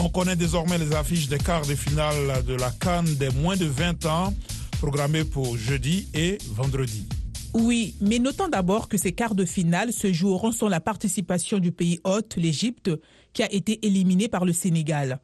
On 0.00 0.08
connaît 0.08 0.34
désormais 0.34 0.78
les 0.78 0.92
affiches 0.96 1.28
des 1.28 1.38
quarts 1.38 1.64
de 1.64 1.76
finale 1.76 2.44
de 2.44 2.54
la 2.54 2.72
Cannes 2.72 3.14
des 3.20 3.30
moins 3.30 3.56
de 3.56 3.66
20 3.66 4.04
ans, 4.06 4.34
programmées 4.80 5.22
pour 5.22 5.56
jeudi 5.56 6.08
et 6.12 6.38
vendredi. 6.50 7.06
Oui, 7.54 7.94
mais 8.00 8.18
notons 8.18 8.48
d'abord 8.48 8.88
que 8.88 8.98
ces 8.98 9.12
quarts 9.12 9.36
de 9.36 9.44
finale 9.44 9.92
se 9.92 10.12
joueront 10.12 10.50
sans 10.50 10.68
la 10.68 10.80
participation 10.80 11.60
du 11.60 11.70
pays 11.70 12.00
hôte, 12.02 12.34
l'Égypte, 12.36 12.90
qui 13.32 13.44
a 13.44 13.52
été 13.52 13.86
éliminé 13.86 14.26
par 14.26 14.44
le 14.44 14.52
Sénégal. 14.52 15.20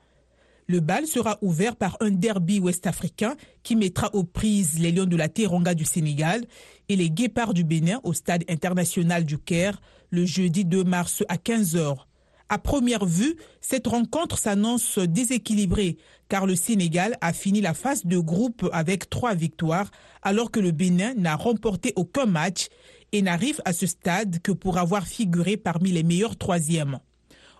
Le 0.68 0.80
bal 0.80 1.06
sera 1.06 1.38
ouvert 1.42 1.76
par 1.76 1.96
un 2.00 2.10
derby 2.10 2.60
ouest-africain 2.60 3.34
qui 3.62 3.76
mettra 3.76 4.10
aux 4.14 4.24
prises 4.24 4.78
les 4.78 4.92
Lions 4.92 5.06
de 5.06 5.16
la 5.16 5.28
Teranga 5.28 5.74
du 5.74 5.84
Sénégal 5.84 6.44
et 6.88 6.96
les 6.96 7.10
Guépards 7.10 7.54
du 7.54 7.64
Bénin 7.64 8.00
au 8.04 8.12
stade 8.12 8.44
international 8.48 9.24
du 9.24 9.38
Caire 9.38 9.80
le 10.10 10.24
jeudi 10.24 10.64
2 10.64 10.84
mars 10.84 11.24
à 11.28 11.36
15h. 11.36 11.96
À 12.48 12.58
première 12.58 13.06
vue, 13.06 13.36
cette 13.60 13.86
rencontre 13.86 14.38
s'annonce 14.38 14.98
déséquilibrée 14.98 15.96
car 16.28 16.46
le 16.46 16.54
Sénégal 16.54 17.16
a 17.22 17.32
fini 17.32 17.60
la 17.60 17.74
phase 17.74 18.04
de 18.04 18.18
groupe 18.18 18.68
avec 18.72 19.08
trois 19.08 19.34
victoires 19.34 19.90
alors 20.22 20.50
que 20.50 20.60
le 20.60 20.70
Bénin 20.70 21.14
n'a 21.14 21.34
remporté 21.34 21.92
aucun 21.96 22.26
match 22.26 22.68
et 23.12 23.22
n'arrive 23.22 23.60
à 23.64 23.72
ce 23.72 23.86
stade 23.86 24.40
que 24.42 24.52
pour 24.52 24.78
avoir 24.78 25.06
figuré 25.06 25.56
parmi 25.56 25.92
les 25.92 26.02
meilleurs 26.02 26.36
troisièmes. 26.36 26.98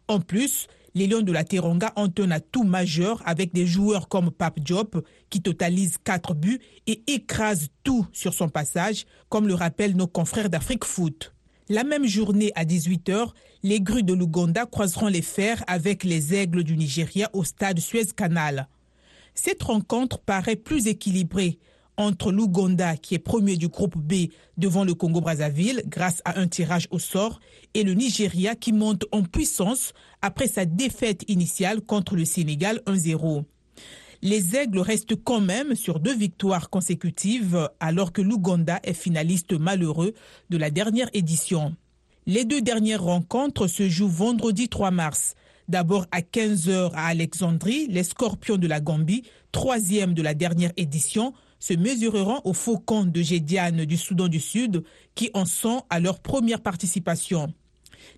En 0.09 0.21
plus, 0.21 0.67
les 0.95 1.07
Lions 1.07 1.23
de 1.23 1.33
la 1.33 1.45
Teranga 1.45 1.93
ont 1.97 2.13
un 2.19 2.31
atout 2.31 2.65
majeur 2.65 3.23
avec 3.25 3.53
des 3.53 3.67
joueurs 3.67 4.09
comme 4.09 4.31
Pape 4.31 4.61
Diop 4.61 5.05
qui 5.31 5.41
totalise 5.41 5.97
4 6.05 6.35
buts 6.35 6.61
et 6.87 7.03
écrase 7.07 7.69
tout 7.83 8.07
sur 8.13 8.35
son 8.35 8.49
passage, 8.49 9.07
comme 9.29 9.49
le 9.49 9.55
rappellent 9.55 9.97
nos 9.97 10.07
confrères 10.07 10.51
d'Afrique 10.51 10.85
Foot. 10.85 11.33
La 11.69 11.85
même 11.85 12.07
journée 12.07 12.53
à 12.55 12.65
18h, 12.65 13.31
les 13.63 13.81
grues 13.81 14.03
de 14.03 14.13
l'Ouganda 14.13 14.67
croiseront 14.67 15.07
les 15.07 15.23
fers 15.23 15.65
avec 15.67 16.05
les 16.05 16.35
aigles 16.35 16.65
du 16.65 16.77
Nigeria 16.77 17.31
au 17.33 17.45
stade 17.45 17.79
Suez 17.79 18.07
Canal. 18.15 18.69
Cette 19.35 19.63
rencontre 19.63 20.19
paraît 20.19 20.57
plus 20.57 20.89
équilibrée 20.89 21.59
entre 21.97 22.33
l'Ouganda, 22.33 22.97
qui 22.97 23.15
est 23.15 23.19
premier 23.19 23.57
du 23.57 23.69
groupe 23.69 23.97
B 23.97 24.31
devant 24.57 24.85
le 24.85 24.95
Congo-Brazzaville 24.95 25.83
grâce 25.87 26.23
à 26.25 26.39
un 26.41 26.49
tirage 26.49 26.89
au 26.91 26.99
sort, 26.99 27.41
et 27.75 27.83
le 27.83 27.95
Nigeria 27.95 28.55
qui 28.55 28.73
monte 28.73 29.05
en 29.13 29.23
puissance 29.23 29.93
après 30.21 30.49
sa 30.49 30.65
défaite 30.65 31.25
initiale 31.29 31.81
contre 31.81 32.17
le 32.17 32.25
Sénégal 32.25 32.81
1-0. 32.87 33.45
Les 34.25 34.55
Aigles 34.55 34.79
restent 34.79 35.17
quand 35.17 35.41
même 35.41 35.75
sur 35.75 35.99
deux 35.99 36.15
victoires 36.15 36.71
consécutives 36.71 37.69
alors 37.81 38.13
que 38.13 38.23
l'Ouganda 38.23 38.79
est 38.85 38.93
finaliste 38.93 39.53
malheureux 39.53 40.15
de 40.49 40.57
la 40.57 40.71
dernière 40.71 41.11
édition. 41.13 41.75
Les 42.27 42.45
deux 42.45 42.63
dernières 42.63 43.03
rencontres 43.03 43.67
se 43.67 43.89
jouent 43.89 44.07
vendredi 44.07 44.69
3 44.69 44.93
mars. 44.93 45.35
D'abord 45.69 46.07
à 46.13 46.21
15h 46.21 46.93
à 46.95 47.07
Alexandrie, 47.07 47.89
les 47.89 48.05
Scorpions 48.05 48.59
de 48.59 48.69
la 48.69 48.81
Gambie, 48.81 49.25
troisième 49.51 50.15
de 50.15 50.23
la 50.23 50.35
dernière 50.35 50.73
édition, 50.77 51.33
se 51.63 51.75
mesureront 51.75 52.41
aux 52.43 52.55
Faucons 52.55 53.05
de 53.05 53.23
Gédiane 53.23 53.85
du 53.85 53.97
Soudan 53.97 54.27
du 54.27 54.41
Sud 54.41 54.83
qui 55.15 55.31
en 55.33 55.45
sont 55.45 55.85
à 55.91 56.01
leur 56.01 56.19
première 56.19 56.61
participation. 56.61 57.55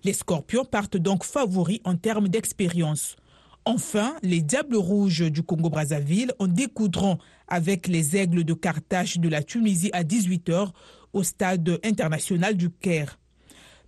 Les 0.03 0.13
Scorpions 0.13 0.65
partent 0.65 0.97
donc 0.97 1.23
favoris 1.23 1.79
en 1.83 1.95
termes 1.95 2.27
d'expérience. 2.27 3.17
Enfin, 3.63 4.15
les 4.23 4.41
Diables 4.41 4.77
Rouges 4.77 5.31
du 5.31 5.43
Congo-Brazzaville 5.43 6.33
en 6.39 6.47
découdront 6.47 7.19
avec 7.47 7.85
les 7.85 8.17
Aigles 8.17 8.45
de 8.45 8.53
Carthage 8.55 9.19
de 9.19 9.29
la 9.29 9.43
Tunisie 9.43 9.91
à 9.93 10.03
18h 10.03 10.71
au 11.13 11.21
stade 11.21 11.79
international 11.83 12.57
du 12.57 12.71
Caire. 12.71 13.19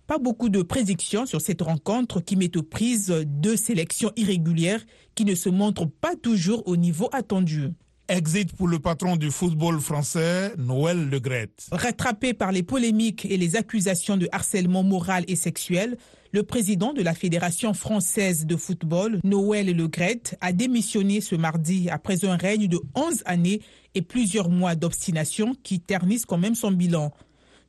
Pas 0.06 0.18
beaucoup 0.18 0.50
de 0.50 0.62
prédictions 0.62 1.26
sur 1.26 1.40
cette 1.40 1.62
rencontre 1.62 2.20
qui 2.20 2.36
met 2.36 2.56
aux 2.56 2.62
prises 2.62 3.12
deux 3.26 3.56
sélections 3.56 4.12
irrégulières 4.14 4.86
qui 5.16 5.24
ne 5.24 5.34
se 5.34 5.48
montrent 5.48 5.90
pas 5.90 6.14
toujours 6.14 6.62
au 6.68 6.76
niveau 6.76 7.08
attendu. 7.10 7.72
Exit 8.10 8.54
pour 8.54 8.68
le 8.68 8.78
patron 8.78 9.16
du 9.16 9.30
football 9.30 9.80
français, 9.80 10.54
Noël 10.56 11.10
Legrette. 11.10 11.66
Rattrapé 11.70 12.32
par 12.32 12.52
les 12.52 12.62
polémiques 12.62 13.26
et 13.26 13.36
les 13.36 13.54
accusations 13.54 14.16
de 14.16 14.26
harcèlement 14.32 14.82
moral 14.82 15.24
et 15.28 15.36
sexuel, 15.36 15.98
le 16.32 16.42
président 16.42 16.94
de 16.94 17.02
la 17.02 17.12
Fédération 17.12 17.74
française 17.74 18.46
de 18.46 18.56
football, 18.56 19.20
Noël 19.24 19.76
Legrette, 19.76 20.38
a 20.40 20.54
démissionné 20.54 21.20
ce 21.20 21.34
mardi 21.34 21.90
après 21.90 22.24
un 22.24 22.36
règne 22.36 22.66
de 22.66 22.80
11 22.94 23.24
années 23.26 23.60
et 23.94 24.00
plusieurs 24.00 24.48
mois 24.48 24.74
d'obstination 24.74 25.54
qui 25.62 25.78
ternissent 25.78 26.24
quand 26.24 26.38
même 26.38 26.54
son 26.54 26.70
bilan. 26.70 27.12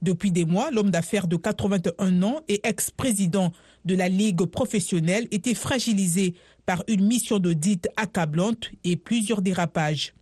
Depuis 0.02 0.32
des 0.32 0.46
mois, 0.46 0.72
l'homme 0.72 0.90
d'affaires 0.90 1.28
de 1.28 1.36
81 1.36 2.24
ans 2.24 2.40
et 2.48 2.62
ex-président 2.66 3.52
de 3.84 3.96
la 3.96 4.08
Ligue 4.08 4.46
professionnelle 4.46 5.28
était 5.32 5.54
fragilisé 5.54 6.36
par 6.66 6.82
une 6.88 7.06
mission 7.06 7.40
d'audit 7.40 7.90
accablante 7.98 8.72
et 8.86 8.96
plusieurs 8.96 9.42
dérapages. 9.42 10.14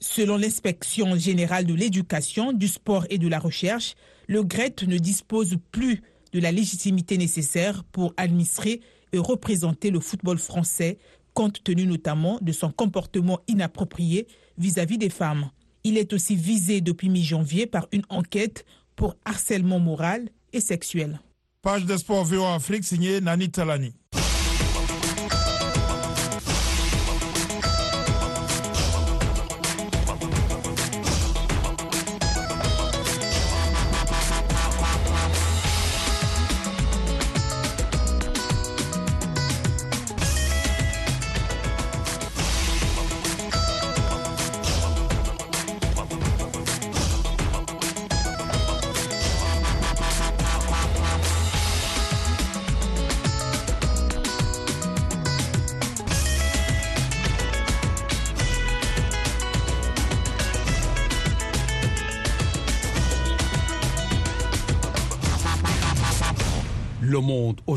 Selon 0.00 0.36
l'inspection 0.36 1.16
générale 1.16 1.64
de 1.64 1.74
l'éducation, 1.74 2.52
du 2.52 2.68
sport 2.68 3.06
et 3.10 3.18
de 3.18 3.28
la 3.28 3.38
recherche, 3.38 3.94
le 4.28 4.42
GRET 4.42 4.74
ne 4.86 4.98
dispose 4.98 5.56
plus 5.72 6.02
de 6.32 6.40
la 6.40 6.52
légitimité 6.52 7.16
nécessaire 7.16 7.84
pour 7.84 8.12
administrer 8.16 8.80
et 9.12 9.18
représenter 9.18 9.90
le 9.90 10.00
football 10.00 10.38
français, 10.38 10.98
compte 11.32 11.62
tenu 11.62 11.86
notamment 11.86 12.38
de 12.42 12.52
son 12.52 12.70
comportement 12.70 13.40
inapproprié 13.48 14.26
vis-à-vis 14.58 14.98
des 14.98 15.10
femmes. 15.10 15.50
Il 15.84 15.98
est 15.98 16.12
aussi 16.12 16.34
visé 16.34 16.80
depuis 16.80 17.08
mi-janvier 17.08 17.66
par 17.66 17.86
une 17.92 18.04
enquête 18.08 18.64
pour 18.96 19.16
harcèlement 19.24 19.78
moral 19.78 20.28
et 20.52 20.60
sexuel. 20.60 21.20
Page 21.62 21.84
de 21.86 21.96
sport 21.96 22.24
VO 22.24 22.44
Afrique 22.44 22.84
signée 22.84 23.20
Nani 23.20 23.50
Talani. 23.50 23.94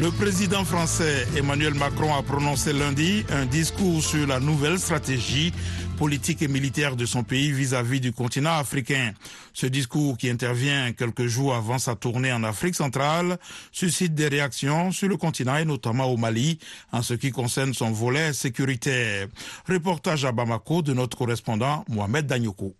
Le 0.00 0.12
président 0.12 0.64
français 0.64 1.26
Emmanuel 1.36 1.74
Macron 1.74 2.14
a 2.14 2.22
prononcé 2.22 2.72
lundi 2.72 3.24
un 3.30 3.46
discours 3.46 4.00
sur 4.00 4.28
la 4.28 4.38
nouvelle 4.38 4.78
stratégie 4.78 5.52
politique 5.96 6.40
et 6.40 6.46
militaire 6.46 6.94
de 6.94 7.04
son 7.04 7.24
pays 7.24 7.50
vis-à-vis 7.50 7.98
du 7.98 8.12
continent 8.12 8.56
africain. 8.56 9.12
Ce 9.52 9.66
discours, 9.66 10.16
qui 10.16 10.30
intervient 10.30 10.92
quelques 10.92 11.26
jours 11.26 11.52
avant 11.52 11.78
sa 11.78 11.96
tournée 11.96 12.32
en 12.32 12.44
Afrique 12.44 12.76
centrale, 12.76 13.38
suscite 13.72 14.14
des 14.14 14.28
réactions 14.28 14.92
sur 14.92 15.08
le 15.08 15.16
continent 15.16 15.56
et 15.56 15.64
notamment 15.64 16.04
au 16.04 16.16
Mali 16.16 16.60
en 16.92 17.02
ce 17.02 17.14
qui 17.14 17.32
concerne 17.32 17.74
son 17.74 17.90
volet 17.90 18.32
sécuritaire. 18.32 19.26
Reportage 19.68 20.24
à 20.24 20.30
Bamako 20.30 20.82
de 20.82 20.94
notre 20.94 21.18
correspondant 21.18 21.84
Mohamed 21.88 22.24
Danyoko. 22.24 22.76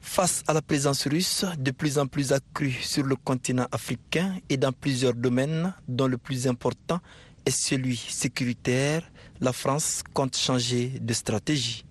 Face 0.00 0.42
à 0.46 0.54
la 0.54 0.62
présence 0.62 1.06
russe 1.06 1.44
de 1.58 1.70
plus 1.70 1.98
en 1.98 2.06
plus 2.06 2.32
accrue 2.32 2.72
sur 2.72 3.04
le 3.04 3.16
continent 3.16 3.66
africain 3.70 4.36
et 4.48 4.56
dans 4.56 4.72
plusieurs 4.72 5.14
domaines, 5.14 5.74
dont 5.86 6.08
le 6.08 6.18
plus 6.18 6.48
important 6.48 7.00
est 7.46 7.50
celui 7.50 7.96
sécuritaire, 7.96 9.02
la 9.40 9.52
France 9.52 10.02
compte 10.12 10.36
changer 10.36 10.88
de 11.00 11.12
stratégie. 11.12 11.84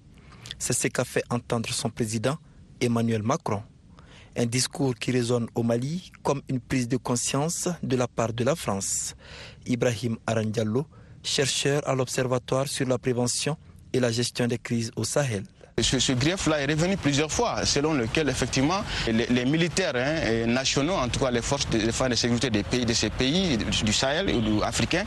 C'est 0.58 0.74
ce 0.74 0.88
qu'a 0.88 1.06
fait 1.06 1.24
entendre 1.30 1.70
son 1.70 1.90
président 1.90 2.38
Emmanuel 2.82 3.24
Macron. 3.24 3.64
Un 4.36 4.46
discours 4.46 4.96
qui 4.96 5.12
résonne 5.12 5.48
au 5.56 5.64
Mali 5.64 6.12
comme 6.24 6.42
une 6.50 6.60
prise 6.60 6.88
de 6.88 6.98
conscience 6.98 7.70
de 7.82 7.96
la 7.96 8.08
part 8.08 8.34
de 8.34 8.44
la 8.44 8.56
France. 8.56 9.16
Ibrahim 9.66 10.18
Arandiallo, 10.28 10.86
chercheur 11.24 11.88
à 11.88 11.96
l'Observatoire 11.96 12.68
sur 12.68 12.88
la 12.88 12.98
prévention 12.98 13.56
et 13.94 14.00
la 14.00 14.12
gestion 14.12 14.48
des 14.48 14.58
crises 14.58 14.92
au 14.96 15.04
Sahel. 15.04 15.44
Ce, 15.82 16.14
grief-là 16.14 16.62
est 16.62 16.66
revenu 16.66 16.98
plusieurs 16.98 17.32
fois, 17.32 17.66
selon 17.66 17.94
lequel 17.94 18.30
effectivement 18.30 18.82
les, 19.08 19.46
militaires 19.46 19.94
hein, 19.96 20.46
nationaux, 20.48 20.94
en 20.94 21.08
tout 21.08 21.20
cas 21.20 21.32
les 21.32 21.42
forces 21.42 21.70
de 21.70 21.80
de 21.80 22.16
sécurité 22.16 22.50
des 22.50 22.64
pays, 22.64 22.86
de 22.86 22.94
ces 22.94 23.10
pays 23.10 23.58
du 23.58 23.94
Sahel 23.94 24.34
ou 24.36 24.64
africains, 24.64 25.04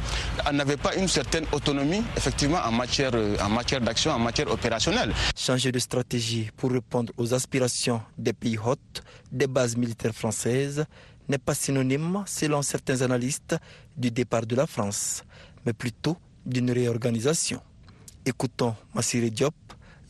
n'avaient 0.52 0.76
pas 0.76 0.95
une 0.95 1.09
certaine 1.09 1.45
autonomie 1.52 2.02
effectivement 2.17 2.59
en 2.64 2.73
matière, 2.73 3.12
en 3.41 3.49
matière 3.49 3.81
d'action, 3.81 4.12
en 4.12 4.19
matière 4.19 4.50
opérationnelle. 4.50 5.12
Changer 5.37 5.73
de 5.73 5.79
stratégie 5.79 6.50
pour 6.57 6.71
répondre 6.71 7.12
aux 7.17 7.35
aspirations 7.35 8.00
des 8.19 8.33
pays 8.33 8.59
hôtes, 8.59 9.02
des 9.31 9.47
bases 9.47 9.76
militaires 9.76 10.14
françaises, 10.14 10.85
n'est 11.29 11.38
pas 11.38 11.55
synonyme, 11.55 12.25
selon 12.26 12.62
certains 12.62 13.00
analystes, 13.02 13.57
du 13.97 14.11
départ 14.11 14.47
de 14.47 14.57
la 14.57 14.67
France, 14.67 15.25
mais 15.64 15.73
plutôt 15.73 16.17
d'une 16.45 16.71
réorganisation. 16.71 17.61
Écoutons 18.25 18.75
Massiré 18.95 19.31
Diop, 19.31 19.55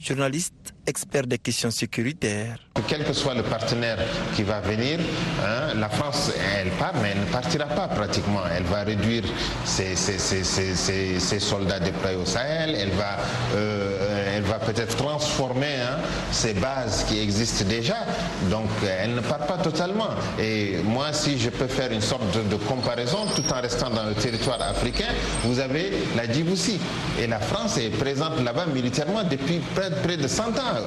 journaliste 0.02 0.74
expert 0.86 1.26
des 1.26 1.38
questions 1.38 1.70
sécuritaires. 1.70 2.58
Quel 2.88 3.04
que 3.04 3.12
soit 3.12 3.34
le 3.34 3.44
partenaire 3.44 3.98
qui 4.34 4.42
va 4.42 4.60
venir, 4.60 4.98
hein, 5.44 5.74
la 5.76 5.88
France, 5.88 6.32
elle 6.56 6.70
part, 6.72 6.94
mais 7.00 7.10
elle 7.12 7.20
ne 7.20 7.26
partira 7.26 7.66
pas 7.66 7.86
pratiquement. 7.86 8.42
Elle 8.54 8.64
va 8.64 8.82
réduire 8.82 9.22
ses, 9.64 9.94
soldats 11.38 11.78
déployés 11.78 12.16
au 12.16 12.26
Sahel, 12.26 12.74
elle 12.74 12.90
va, 12.90 13.18
euh, 13.54 14.11
elle 14.34 14.42
va 14.42 14.58
peut-être 14.58 14.96
transformer 14.96 15.74
hein, 15.80 15.98
ses 16.30 16.54
bases 16.54 17.04
qui 17.08 17.20
existent 17.20 17.64
déjà. 17.68 17.96
Donc 18.50 18.68
elle 18.86 19.14
ne 19.14 19.20
part 19.20 19.46
pas 19.46 19.58
totalement. 19.58 20.08
Et 20.40 20.76
moi, 20.84 21.12
si 21.12 21.38
je 21.38 21.50
peux 21.50 21.66
faire 21.66 21.92
une 21.92 22.00
sorte 22.00 22.22
de, 22.48 22.56
comparaison, 22.56 23.26
tout 23.34 23.44
en 23.52 23.60
restant 23.60 23.90
dans 23.90 24.04
le 24.04 24.14
territoire 24.14 24.60
africain, 24.62 25.08
vous 25.44 25.58
avez 25.60 25.92
la 26.16 26.30
Djibouti. 26.30 26.78
Et 27.20 27.26
la 27.26 27.40
France 27.40 27.78
est 27.78 27.90
présente 27.90 28.40
là-bas 28.42 28.66
militairement 28.66 29.24
depuis 29.24 29.60
près, 29.74 29.90
près 30.02 30.16
de 30.16 30.26
100 30.26 30.42
ans 30.42 30.82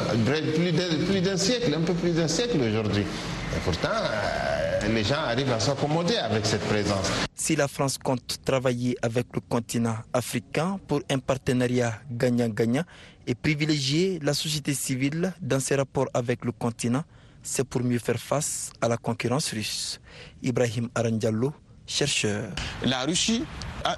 plus 1.07 1.21
d'un 1.21 1.37
siècle, 1.37 1.73
un 1.75 1.81
peu 1.81 1.93
plus 1.93 2.11
d'un 2.11 2.27
siècle 2.27 2.57
aujourd'hui. 2.57 3.03
Et 3.03 3.59
pourtant, 3.63 3.87
euh, 3.89 4.87
les 4.93 5.03
gens 5.03 5.23
arrivent 5.27 5.51
à 5.51 5.59
s'accommoder 5.59 6.17
avec 6.17 6.45
cette 6.45 6.65
présence. 6.67 7.09
Si 7.35 7.55
la 7.55 7.67
France 7.67 7.97
compte 7.97 8.37
travailler 8.43 8.95
avec 9.01 9.27
le 9.33 9.41
continent 9.41 9.97
africain 10.13 10.79
pour 10.87 11.01
un 11.09 11.19
partenariat 11.19 11.93
gagnant-gagnant 12.11 12.83
et 13.27 13.35
privilégier 13.35 14.19
la 14.21 14.33
société 14.33 14.73
civile 14.73 15.33
dans 15.41 15.59
ses 15.59 15.75
rapports 15.75 16.07
avec 16.13 16.45
le 16.45 16.51
continent, 16.51 17.03
c'est 17.43 17.63
pour 17.63 17.83
mieux 17.83 17.99
faire 17.99 18.19
face 18.19 18.71
à 18.81 18.87
la 18.87 18.97
concurrence 18.97 19.51
russe. 19.51 19.99
Ibrahim 20.41 20.89
Arandiallo, 20.95 21.53
chercheur. 21.85 22.49
La 22.83 23.03
Russie 23.05 23.43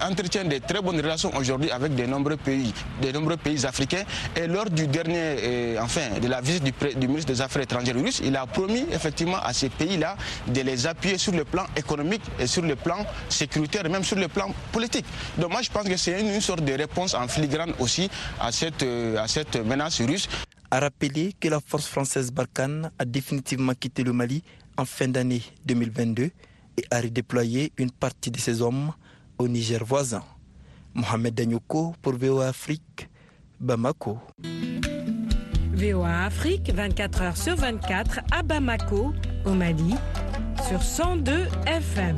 entretient 0.02 0.46
de 0.46 0.58
très 0.60 0.82
bonnes 0.82 0.98
relations 1.00 1.32
aujourd'hui 1.36 1.72
avec 1.72 1.96
de 1.96 2.06
nombreux 2.06 2.38
pays, 2.38 2.74
de 3.02 3.12
nombreux 3.12 3.38
pays 3.38 3.66
africains. 3.66 4.04
Et 4.36 4.48
lors 4.48 4.70
du 4.70 4.88
dernier, 4.88 5.18
euh, 5.18 5.78
enfin, 5.82 6.20
de 6.22 6.28
la 6.28 6.42
visite 6.42 6.64
du, 6.64 7.08
ministre 7.08 7.32
des 7.32 7.42
Affaires 7.42 7.62
étrangères 7.64 7.96
russe, 7.96 8.22
il 8.24 8.36
a 8.36 8.46
promis 8.46 8.86
effectivement 8.92 9.38
à 9.42 9.54
ces 9.54 9.70
pays-là 9.70 10.16
de 10.48 10.62
les 10.62 10.86
appuyer 10.88 11.18
sur 11.18 11.32
le 11.34 11.44
plan 11.46 11.66
économique 11.76 12.22
et 12.40 12.48
sur 12.48 12.62
le 12.64 12.76
plan 12.76 13.06
sécuritaire, 13.30 13.86
et 13.86 13.90
même 13.90 14.04
sur 14.04 14.18
le 14.18 14.28
plan 14.28 14.52
politique. 14.72 15.06
Donc 15.38 15.52
moi, 15.52 15.62
je 15.62 15.70
pense 15.70 15.88
que 15.88 15.98
c'est 15.98 16.20
une, 16.20 16.42
sorte 16.42 16.64
de 16.64 16.74
réponse 16.74 17.14
en 17.14 17.28
filigrane 17.28 17.74
aussi 17.80 18.10
à 18.40 18.52
cette, 18.52 18.84
euh, 18.84 19.18
à 19.22 19.28
cette 19.28 19.56
menace 19.66 20.02
russe. 20.02 20.28
A 20.70 20.80
rappeler 20.82 21.34
que 21.40 21.48
la 21.48 21.60
force 21.66 21.88
française 21.88 22.30
Barkhane 22.32 22.92
a 23.00 23.06
définitivement 23.06 23.74
quitté 23.74 24.04
le 24.04 24.12
Mali 24.12 24.44
en 24.78 24.84
fin 24.86 25.08
d'année 25.08 25.42
2022 25.66 26.24
et 26.24 26.32
a 26.92 27.00
redéployé 27.02 27.72
une 27.78 27.90
partie 27.92 28.32
de 28.32 28.38
ses 28.40 28.62
hommes 28.62 28.92
au 29.40 29.48
Niger 29.48 29.84
voisin. 29.84 30.24
Mohamed 30.94 31.34
Danyoko 31.36 31.94
pour 32.02 32.14
VOA 32.14 32.48
Afrique, 32.48 33.10
Bamako. 33.60 34.18
VOA 35.74 36.26
Afrique, 36.26 36.72
24 36.74 37.22
heures 37.22 37.38
sur 37.38 37.56
24 37.56 38.20
à 38.32 38.42
Bamako, 38.42 39.14
au 39.46 39.52
Mali, 39.52 39.96
sur 40.68 40.82
102 40.82 41.48
FM. 41.68 42.18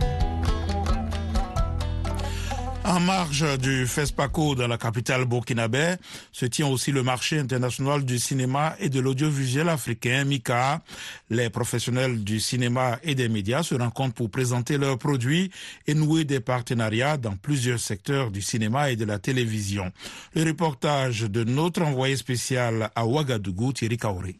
En 2.89 2.99
marge 2.99 3.45
du 3.59 3.85
FESPACO 3.85 4.55
dans 4.55 4.67
la 4.67 4.79
capitale 4.79 5.25
burkinabé 5.25 5.93
se 6.31 6.47
tient 6.47 6.65
aussi 6.65 6.91
le 6.91 7.03
marché 7.03 7.37
international 7.37 8.03
du 8.03 8.17
cinéma 8.17 8.75
et 8.79 8.89
de 8.89 8.99
l'audiovisuel 8.99 9.69
africain, 9.69 10.23
MICA. 10.23 10.81
Les 11.29 11.51
professionnels 11.51 12.23
du 12.23 12.39
cinéma 12.39 12.97
et 13.03 13.13
des 13.13 13.29
médias 13.29 13.61
se 13.61 13.75
rencontrent 13.75 14.15
pour 14.15 14.31
présenter 14.31 14.79
leurs 14.79 14.97
produits 14.97 15.51
et 15.85 15.93
nouer 15.93 16.23
des 16.23 16.39
partenariats 16.39 17.17
dans 17.17 17.35
plusieurs 17.35 17.79
secteurs 17.79 18.31
du 18.31 18.41
cinéma 18.41 18.89
et 18.89 18.95
de 18.95 19.05
la 19.05 19.19
télévision. 19.19 19.91
Le 20.33 20.43
reportage 20.45 21.21
de 21.21 21.43
notre 21.43 21.83
envoyé 21.83 22.15
spécial 22.15 22.89
à 22.95 23.05
Ouagadougou, 23.05 23.71
Thierry 23.71 23.97
Kaori. 23.97 24.39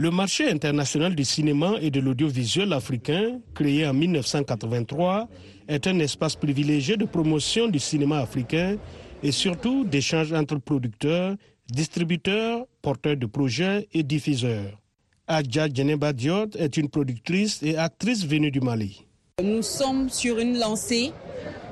Le 0.00 0.12
marché 0.12 0.48
international 0.48 1.16
du 1.16 1.24
cinéma 1.24 1.74
et 1.80 1.90
de 1.90 1.98
l'audiovisuel 1.98 2.72
africain, 2.72 3.40
créé 3.52 3.84
en 3.84 3.92
1983, 3.92 5.28
est 5.66 5.88
un 5.88 5.98
espace 5.98 6.36
privilégié 6.36 6.96
de 6.96 7.04
promotion 7.04 7.66
du 7.66 7.80
cinéma 7.80 8.20
africain 8.20 8.76
et 9.24 9.32
surtout 9.32 9.84
d'échange 9.84 10.32
entre 10.32 10.58
producteurs, 10.60 11.34
distributeurs, 11.66 12.64
porteurs 12.80 13.16
de 13.16 13.26
projets 13.26 13.88
et 13.92 14.04
diffuseurs. 14.04 14.78
Adja 15.26 15.66
Djeneba 15.66 16.12
Diot 16.12 16.50
est 16.56 16.76
une 16.76 16.88
productrice 16.88 17.60
et 17.64 17.76
actrice 17.76 18.24
venue 18.24 18.52
du 18.52 18.60
Mali. 18.60 19.04
Nous 19.42 19.62
sommes 19.62 20.10
sur 20.10 20.38
une 20.38 20.60
lancée 20.60 21.10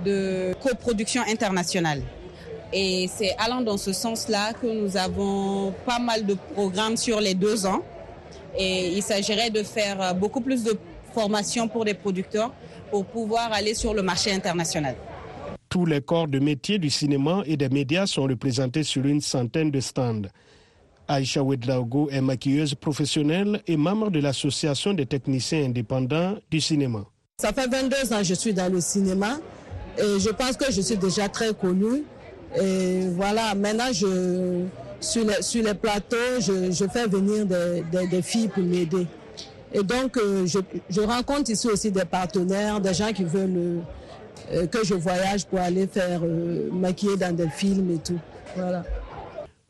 de 0.05 0.53
coproduction 0.61 1.23
internationale. 1.29 2.03
Et 2.73 3.09
c'est 3.09 3.37
allant 3.39 3.61
dans 3.61 3.77
ce 3.77 3.93
sens-là 3.93 4.53
que 4.53 4.67
nous 4.67 4.97
avons 4.97 5.73
pas 5.87 6.01
mal 6.01 6.27
de 6.27 6.35
programmes 6.55 6.97
sur 6.97 7.21
les 7.21 7.35
deux 7.35 7.67
ans 7.67 7.85
et 8.59 8.89
il 8.89 9.03
s'agirait 9.03 9.51
de 9.51 9.63
faire 9.63 10.15
beaucoup 10.15 10.41
plus 10.41 10.65
de 10.65 10.77
formation 11.13 11.69
pour 11.69 11.85
les 11.85 11.95
producteurs 11.95 12.53
pour 12.91 13.05
pouvoir 13.07 13.53
aller 13.53 13.75
sur 13.75 13.95
le 13.95 14.03
marché 14.03 14.33
international. 14.33 14.95
Tous 15.69 15.85
les 15.85 16.01
corps 16.01 16.29
de 16.29 16.39
métier 16.39 16.79
du 16.79 16.91
cinéma 16.91 17.43
et 17.47 17.57
des 17.57 17.69
médias 17.69 18.07
sont 18.07 18.25
représentés 18.25 18.83
sur 18.83 19.05
une 19.05 19.21
centaine 19.21 19.71
de 19.71 19.81
stands. 19.81 20.29
Aïcha 21.09 21.43
Wedlaogo 21.43 22.09
est 22.11 22.21
maquilleuse 22.21 22.75
professionnelle 22.75 23.63
et 23.67 23.77
membre 23.77 24.11
de 24.11 24.21
l'Association 24.21 24.93
des 24.93 25.07
techniciens 25.07 25.65
indépendants 25.65 26.37
du 26.51 26.61
cinéma. 26.61 27.05
Ça 27.39 27.53
fait 27.53 27.69
22 27.69 28.13
ans 28.13 28.19
que 28.19 28.25
je 28.25 28.35
suis 28.35 28.53
dans 28.53 28.73
le 28.73 28.81
cinéma 28.81 29.39
et 29.99 30.19
je 30.19 30.31
pense 30.31 30.57
que 30.57 30.73
je 30.73 30.81
suis 30.81 30.97
déjà 30.97 31.29
très 31.29 31.53
connue. 31.55 32.03
Et 32.61 33.09
voilà, 33.11 33.55
maintenant 33.55 33.93
je, 33.93 34.65
sur 35.01 35.25
les, 35.25 35.75
plateaux, 35.75 36.41
je, 36.41 36.85
fais 36.93 37.07
venir 37.07 37.47
des, 37.47 38.23
filles 38.23 38.49
pour 38.49 38.63
m'aider. 38.63 39.07
Et 39.73 39.83
donc, 39.83 40.17
euh, 40.17 40.47
je, 40.47 41.01
rencontre 41.01 41.51
ici 41.51 41.67
aussi 41.69 41.91
des 41.91 42.05
partenaires, 42.05 42.81
des 42.81 42.95
gens 42.95 43.13
qui 43.13 43.25
veulent 43.25 43.83
euh, 44.53 44.67
que 44.67 44.85
je 44.85 44.95
voyage 44.95 45.45
pour 45.47 45.59
aller 45.59 45.87
faire 45.87 46.21
euh, 46.23 46.71
maquiller 46.73 47.17
dans 47.17 47.35
des 47.35 47.49
films 47.49 47.91
et 47.91 47.99
tout. 47.99 48.19
Voilà. 48.55 48.85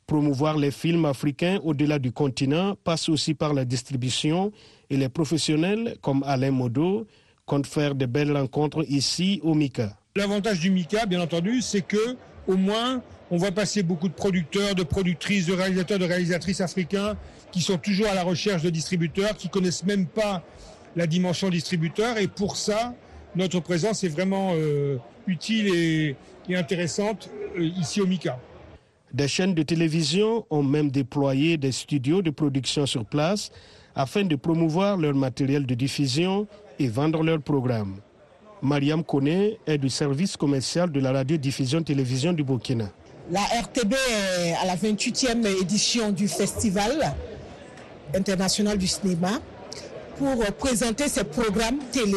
Promouvoir 0.06 0.56
les 0.56 0.70
films 0.70 1.06
africains 1.06 1.58
au-delà 1.64 1.98
du 1.98 2.12
continent 2.12 2.76
passe 2.84 3.08
aussi 3.08 3.34
par 3.34 3.52
la 3.54 3.64
distribution 3.64 4.52
et 4.90 4.96
les 4.96 5.08
professionnels 5.08 5.96
comme 6.00 6.22
Alain 6.24 6.52
Modo 6.52 7.06
compte 7.44 7.66
faire 7.66 7.94
de 7.94 8.06
belles 8.06 8.36
rencontres 8.36 8.84
ici 8.88 9.40
au 9.42 9.54
MICA. 9.54 9.96
L'avantage 10.14 10.60
du 10.60 10.70
MICA, 10.70 11.06
bien 11.06 11.20
entendu, 11.20 11.62
c'est 11.62 11.82
que 11.82 12.16
au 12.46 12.56
moins 12.56 13.02
on 13.30 13.36
voit 13.36 13.52
passer 13.52 13.82
beaucoup 13.82 14.08
de 14.08 14.14
producteurs, 14.14 14.74
de 14.74 14.82
productrices, 14.82 15.46
de 15.46 15.52
réalisateurs, 15.52 15.98
de 15.98 16.04
réalisatrices 16.04 16.60
africains 16.60 17.16
qui 17.50 17.60
sont 17.60 17.78
toujours 17.78 18.06
à 18.08 18.14
la 18.14 18.22
recherche 18.22 18.62
de 18.62 18.70
distributeurs, 18.70 19.36
qui 19.36 19.48
connaissent 19.48 19.84
même 19.84 20.06
pas 20.06 20.42
la 20.94 21.06
dimension 21.06 21.48
distributeur. 21.48 22.18
Et 22.18 22.28
pour 22.28 22.56
ça, 22.56 22.94
notre 23.34 23.60
présence 23.60 24.04
est 24.04 24.08
vraiment 24.08 24.52
euh, 24.54 24.98
utile 25.26 25.68
et, 25.74 26.16
intéressante 26.54 27.28
euh, 27.58 27.64
ici 27.64 28.00
au 28.00 28.06
MICA. 28.06 28.38
Des 29.12 29.28
chaînes 29.28 29.54
de 29.54 29.62
télévision 29.62 30.46
ont 30.50 30.62
même 30.62 30.90
déployé 30.90 31.56
des 31.56 31.72
studios 31.72 32.22
de 32.22 32.30
production 32.30 32.86
sur 32.86 33.04
place 33.04 33.50
afin 33.94 34.24
de 34.24 34.36
promouvoir 34.36 34.96
leur 34.96 35.14
matériel 35.14 35.66
de 35.66 35.74
diffusion 35.74 36.46
et 36.78 36.86
vendre 36.86 37.22
leurs 37.22 37.40
programmes. 37.40 37.96
Mariam 38.62 39.02
Kone 39.02 39.54
est 39.66 39.78
du 39.78 39.88
service 39.88 40.36
commercial 40.36 40.90
de 40.90 41.00
la 41.00 41.12
radiodiffusion 41.12 41.82
télévision 41.82 42.32
du 42.32 42.44
Burkina. 42.44 42.90
La 43.28 43.40
RTB 43.40 43.92
est 43.92 44.52
à 44.62 44.66
la 44.66 44.76
28e 44.76 45.44
édition 45.60 46.12
du 46.12 46.28
Festival 46.28 47.12
international 48.14 48.78
du 48.78 48.86
cinéma 48.86 49.40
pour 50.16 50.44
présenter 50.58 51.08
ses 51.08 51.24
programmes 51.24 51.78
télé 51.90 52.14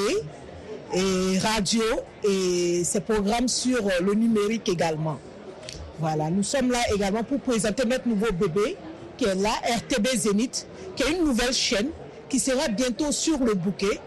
et 0.94 1.40
radio 1.40 1.82
et 2.24 2.84
ses 2.84 3.00
programmes 3.00 3.48
sur 3.48 3.90
le 4.02 4.14
numérique 4.14 4.70
également. 4.70 5.18
Voilà, 6.00 6.30
nous 6.30 6.44
sommes 6.44 6.72
là 6.72 6.80
également 6.94 7.24
pour 7.24 7.40
présenter 7.40 7.86
notre 7.88 8.08
nouveau 8.08 8.32
bébé 8.32 8.78
qui 9.18 9.26
est 9.26 9.36
là, 9.36 9.52
RTB 9.64 10.08
Zénith, 10.16 10.68
qui 10.96 11.04
est 11.04 11.12
une 11.18 11.26
nouvelle 11.26 11.54
chaîne 11.54 11.90
qui 12.30 12.40
sera 12.40 12.68
bientôt 12.68 13.12
sur 13.12 13.40
le 13.40 13.56
bouquet 13.56 14.00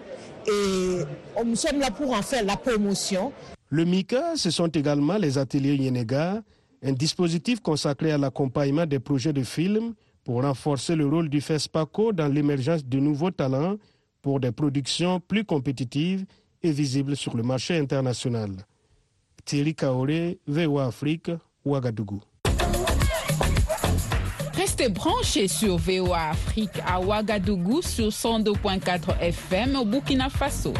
et 0.46 0.98
nous 1.44 1.56
sommes 1.56 1.80
là 1.80 1.90
pour 1.90 2.12
en 2.12 2.22
faire 2.22 2.44
la 2.44 2.56
promotion. 2.56 3.32
Le 3.70 3.84
MICA, 3.84 4.36
ce 4.36 4.50
sont 4.52 4.68
également 4.68 5.16
les 5.16 5.36
ateliers 5.36 5.74
Yenega, 5.74 6.42
un 6.82 6.92
dispositif 6.92 7.60
consacré 7.60 8.10
à 8.12 8.18
l'accompagnement 8.18 8.86
des 8.86 8.98
projets 8.98 9.32
de 9.32 9.42
films 9.42 9.94
pour 10.24 10.42
renforcer 10.42 10.96
le 10.96 11.06
rôle 11.06 11.28
du 11.28 11.40
FESPACO 11.40 12.12
dans 12.12 12.28
l'émergence 12.28 12.84
de 12.84 12.98
nouveaux 12.98 13.30
talents 13.30 13.76
pour 14.20 14.40
des 14.40 14.52
productions 14.52 15.20
plus 15.20 15.44
compétitives 15.44 16.24
et 16.62 16.70
visibles 16.70 17.16
sur 17.16 17.36
le 17.36 17.42
marché 17.42 17.78
international. 17.78 18.50
Thierry 19.44 19.74
Kaoré, 19.74 20.38
VOA 20.46 20.86
Afrique, 20.86 21.30
Ouagadougou. 21.64 22.20
Restez 24.54 24.88
branchés 24.88 25.48
sur 25.48 25.76
VOA 25.76 26.30
Afrique 26.30 26.78
à 26.86 27.00
Ouagadougou 27.00 27.82
sur 27.82 28.08
102.4 28.08 29.18
FM 29.20 29.76
au 29.76 29.84
Burkina 29.84 30.28
Faso. 30.28 30.72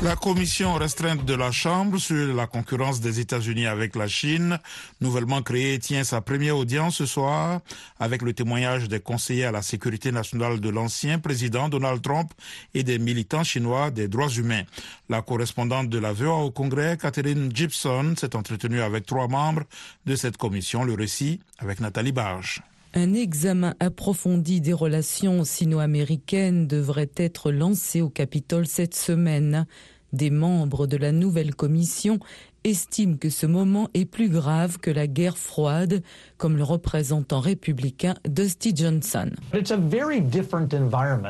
La 0.00 0.14
commission 0.14 0.74
restreinte 0.74 1.24
de 1.24 1.34
la 1.34 1.50
Chambre 1.50 1.98
sur 1.98 2.32
la 2.32 2.46
concurrence 2.46 3.00
des 3.00 3.18
États-Unis 3.18 3.66
avec 3.66 3.96
la 3.96 4.06
Chine, 4.06 4.60
nouvellement 5.00 5.42
créée, 5.42 5.80
tient 5.80 6.04
sa 6.04 6.20
première 6.20 6.56
audience 6.56 6.98
ce 6.98 7.06
soir 7.06 7.60
avec 7.98 8.22
le 8.22 8.32
témoignage 8.32 8.86
des 8.86 9.00
conseillers 9.00 9.46
à 9.46 9.50
la 9.50 9.60
sécurité 9.60 10.12
nationale 10.12 10.60
de 10.60 10.68
l'ancien 10.68 11.18
président 11.18 11.68
Donald 11.68 12.00
Trump 12.00 12.30
et 12.74 12.84
des 12.84 13.00
militants 13.00 13.42
chinois 13.42 13.90
des 13.90 14.06
droits 14.06 14.28
humains. 14.28 14.62
La 15.08 15.20
correspondante 15.20 15.88
de 15.88 15.98
la 15.98 16.12
VOA 16.12 16.44
au 16.44 16.52
Congrès, 16.52 16.96
Catherine 16.96 17.50
Gibson, 17.52 18.14
s'est 18.16 18.36
entretenue 18.36 18.80
avec 18.80 19.04
trois 19.04 19.26
membres 19.26 19.64
de 20.06 20.14
cette 20.14 20.36
commission. 20.36 20.84
Le 20.84 20.94
récit 20.94 21.40
avec 21.58 21.80
Nathalie 21.80 22.12
Barge. 22.12 22.62
Un 22.94 23.12
examen 23.12 23.74
approfondi 23.80 24.62
des 24.62 24.72
relations 24.72 25.44
sino-américaines 25.44 26.66
devrait 26.66 27.10
être 27.16 27.52
lancé 27.52 28.00
au 28.00 28.08
Capitole 28.08 28.66
cette 28.66 28.94
semaine. 28.94 29.66
Des 30.14 30.30
membres 30.30 30.86
de 30.86 30.96
la 30.96 31.12
nouvelle 31.12 31.54
commission 31.54 32.18
estime 32.64 33.18
que 33.18 33.30
ce 33.30 33.46
moment 33.46 33.88
est 33.94 34.04
plus 34.04 34.28
grave 34.28 34.78
que 34.78 34.90
la 34.90 35.06
guerre 35.06 35.38
froide, 35.38 36.02
comme 36.36 36.56
le 36.56 36.64
représentant 36.64 37.40
républicain 37.40 38.14
Dusty 38.28 38.74
Johnson. 38.74 39.30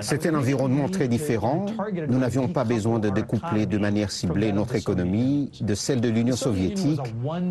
C'est 0.01 0.27
un 0.27 0.35
environnement 0.35 0.89
très 0.89 1.09
différent. 1.09 1.67
Nous 2.09 2.19
n'avions 2.19 2.49
pas 2.49 2.65
besoin 2.65 2.99
de 2.99 3.11
découpler 3.11 3.67
de 3.67 3.79
manière 3.79 4.11
ciblée 4.11 4.53
notre 4.53 4.75
économie 4.75 5.51
de 5.61 5.75
celle 5.75 6.01
de 6.01 6.09
l'Union 6.09 6.37
soviétique, 6.37 7.01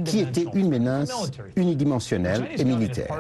qui 0.05 0.19
était 0.19 0.45
une 0.53 0.69
menace 0.69 1.31
unidimensionnelle 1.55 2.47
et 2.57 2.63
militaire. 2.63 3.19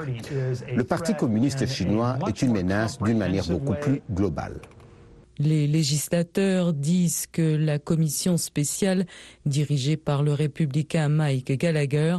Le 0.73 0.83
Parti 0.83 1.13
communiste 1.15 1.65
chinois 1.67 2.17
est 2.27 2.41
une 2.41 2.53
menace 2.53 2.97
d'une 2.99 3.17
manière 3.17 3.45
beaucoup 3.47 3.75
plus 3.75 4.01
globale. 4.11 4.59
Les 5.39 5.67
législateurs 5.67 6.73
disent 6.73 7.27
que 7.27 7.55
la 7.55 7.77
commission 7.77 8.37
spéciale, 8.37 9.05
dirigée 9.45 9.97
par 9.97 10.23
le 10.23 10.33
républicain 10.33 11.09
Mike 11.09 11.51
Gallagher 11.51 12.17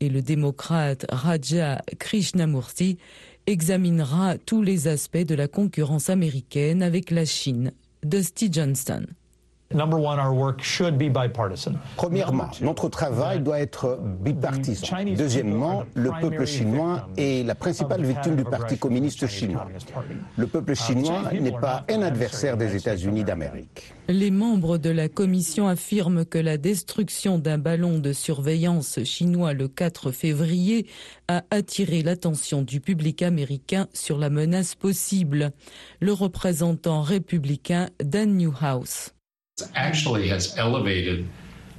et 0.00 0.08
le 0.08 0.22
démocrate 0.22 1.06
Raja 1.10 1.82
Krishnamurti, 1.98 2.98
examinera 3.46 4.38
tous 4.38 4.62
les 4.62 4.86
aspects 4.86 5.16
de 5.16 5.34
la 5.34 5.48
concurrence 5.48 6.08
américaine 6.10 6.82
avec 6.82 7.10
la 7.10 7.24
Chine. 7.24 7.72
Dusty 8.04 8.48
Johnston. 8.52 9.06
Premièrement, 11.96 12.50
notre 12.60 12.88
travail 12.88 13.40
doit 13.40 13.60
être 13.60 13.98
bipartisan. 14.20 14.96
Deuxièmement, 15.16 15.84
le 15.94 16.10
peuple 16.20 16.46
chinois 16.46 17.08
est 17.16 17.46
la 17.46 17.54
principale 17.54 18.04
victime 18.04 18.36
du 18.36 18.44
Parti 18.44 18.78
communiste 18.78 19.26
chinois. 19.26 19.68
Le 20.36 20.46
peuple 20.46 20.74
chinois 20.74 21.32
n'est 21.32 21.52
pas 21.52 21.84
un 21.88 22.02
adversaire 22.02 22.56
des 22.56 22.76
États-Unis 22.76 23.24
d'Amérique. 23.24 23.94
Les 24.08 24.30
membres 24.30 24.78
de 24.78 24.90
la 24.90 25.08
commission 25.08 25.68
affirment 25.68 26.24
que 26.24 26.38
la 26.38 26.58
destruction 26.58 27.38
d'un 27.38 27.58
ballon 27.58 27.98
de 27.98 28.12
surveillance 28.12 29.02
chinois 29.04 29.52
le 29.52 29.68
4 29.68 30.10
février 30.10 30.86
a 31.28 31.44
attiré 31.50 32.02
l'attention 32.02 32.62
du 32.62 32.80
public 32.80 33.22
américain 33.22 33.88
sur 33.92 34.18
la 34.18 34.28
menace 34.28 34.74
possible. 34.74 35.52
Le 36.00 36.12
représentant 36.12 37.02
républicain 37.02 37.88
Dan 38.02 38.36
Newhouse. 38.36 39.14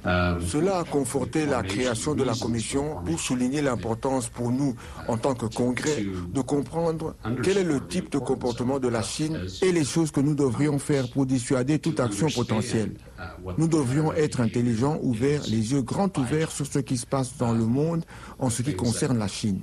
Um, 0.06 0.40
Cela 0.42 0.80
a 0.80 0.84
conforté 0.84 1.46
la 1.46 1.62
création 1.62 2.14
de 2.14 2.22
la 2.22 2.34
commission 2.34 2.96
pour 3.06 3.18
souligner 3.18 3.62
l'importance 3.62 4.28
pour 4.28 4.52
nous, 4.52 4.74
en 5.08 5.16
tant 5.16 5.34
que 5.34 5.46
Congrès, 5.46 6.04
de 6.32 6.40
comprendre 6.42 7.16
quel 7.42 7.56
est 7.56 7.64
le 7.64 7.80
type 7.86 8.12
de 8.12 8.18
comportement 8.18 8.78
de 8.78 8.88
la 8.88 9.02
Chine 9.02 9.40
et 9.62 9.72
les 9.72 9.84
choses 9.84 10.10
que 10.10 10.20
nous 10.20 10.34
devrions 10.34 10.78
faire 10.78 11.10
pour 11.10 11.24
dissuader 11.24 11.78
toute 11.78 12.00
action 12.00 12.28
potentielle. 12.28 12.92
Uh, 13.18 13.22
nous 13.56 13.66
devrions 13.66 14.12
être 14.12 14.40
intelligents, 14.42 14.98
ouverts, 15.02 15.42
les 15.48 15.72
yeux 15.72 15.82
grands 15.82 16.12
ouverts 16.18 16.52
sur 16.52 16.66
ce 16.66 16.80
qui 16.80 16.98
se 16.98 17.06
passe 17.06 17.36
dans 17.38 17.52
le 17.52 17.64
monde 17.64 18.04
en 18.38 18.50
ce 18.50 18.60
qui 18.60 18.74
concerne 18.76 19.18
la 19.18 19.28
Chine. 19.28 19.60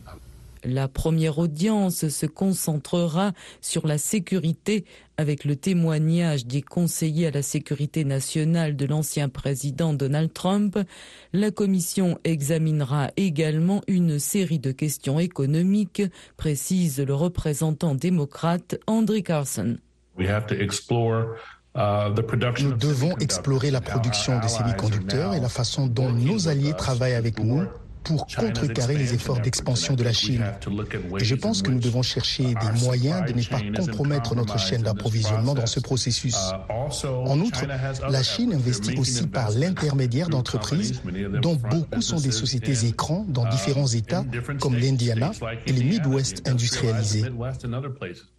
La 0.64 0.88
première 0.88 1.40
audience 1.40 2.08
se 2.08 2.26
concentrera 2.26 3.34
sur 3.62 3.88
la 3.88 3.98
sécurité 3.98 4.86
avec 5.18 5.44
le 5.46 5.56
témoignage 5.56 6.46
des 6.46 6.62
conseillers 6.62 7.28
à 7.28 7.32
la 7.32 7.42
sécurité 7.42 8.04
nationale 8.06 8.76
de 8.76 8.86
l'ancien 8.86 9.30
président 9.30 9.94
Donald 9.94 10.34
Trump. 10.34 10.78
La 11.34 11.52
commission 11.52 12.20
examinera 12.24 13.10
également 13.18 13.82
une 13.88 14.20
série 14.20 14.60
de 14.60 14.72
questions 14.72 15.20
économiques, 15.20 16.04
précise 16.38 17.00
le 17.00 17.14
représentant 17.14 17.96
démocrate 17.96 18.78
Andrew 18.88 19.22
Carson. 19.22 19.78
Uh, 21.74 22.10
nous 22.64 22.74
devons 22.74 23.16
explorer 23.20 23.72
la 23.72 23.80
production 23.80 24.40
de 24.42 24.48
semi-conducteurs 24.48 25.34
et 25.34 25.40
la 25.40 25.48
façon 25.48 25.88
dont 25.88 26.12
nos 26.12 26.50
alliés 26.50 26.74
travaillent 26.74 27.14
avec 27.14 27.40
nous 27.40 27.64
pour 28.04 28.26
contrecarrer 28.28 28.98
les 28.98 29.14
efforts 29.14 29.40
d'expansion 29.40 29.96
de 29.96 30.04
la 30.04 30.14
Chine. 30.14 30.44
Et 31.20 31.24
je 31.24 31.36
pense 31.36 31.62
que 31.62 31.72
nous 31.72 31.80
devons 31.80 32.02
chercher 32.02 32.44
des 32.44 32.80
moyens 32.84 33.26
de 33.26 33.34
ne 33.34 33.44
pas 33.44 33.62
compromettre 33.82 34.36
notre 34.36 34.60
chaîne 34.60 34.82
d'approvisionnement 34.82 35.54
dans 35.54 35.66
ce 35.66 35.80
processus. 35.80 36.38
En 37.04 37.40
outre, 37.40 37.66
la 38.10 38.24
Chine 38.24 38.54
investit 38.54 38.98
aussi 38.98 39.28
par 39.28 39.52
l'intermédiaire 39.52 40.30
d'entreprises 40.30 41.02
dont 41.42 41.56
beaucoup 41.56 42.02
sont 42.02 42.20
des 42.20 42.32
sociétés 42.32 42.88
écrans 42.88 43.26
dans 43.28 43.48
différents 43.50 43.88
États 43.88 44.26
comme 44.60 44.76
l'Indiana 44.76 45.32
et 45.66 45.72
les 45.72 45.84
Midwest 45.84 46.48
industrialisés. 46.48 47.26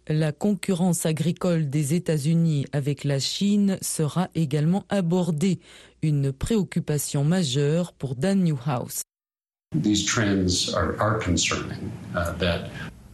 La 0.07 0.31
concurrence 0.31 1.05
agricole 1.05 1.69
des 1.69 1.93
États-Unis 1.93 2.65
avec 2.73 3.03
la 3.03 3.19
Chine 3.19 3.77
sera 3.81 4.29
également 4.35 4.85
abordée, 4.89 5.59
une 6.01 6.33
préoccupation 6.33 7.23
majeure 7.23 7.93
pour 7.93 8.15
Dan 8.15 8.43
Newhouse. 8.43 9.03
Uh, 9.75 9.79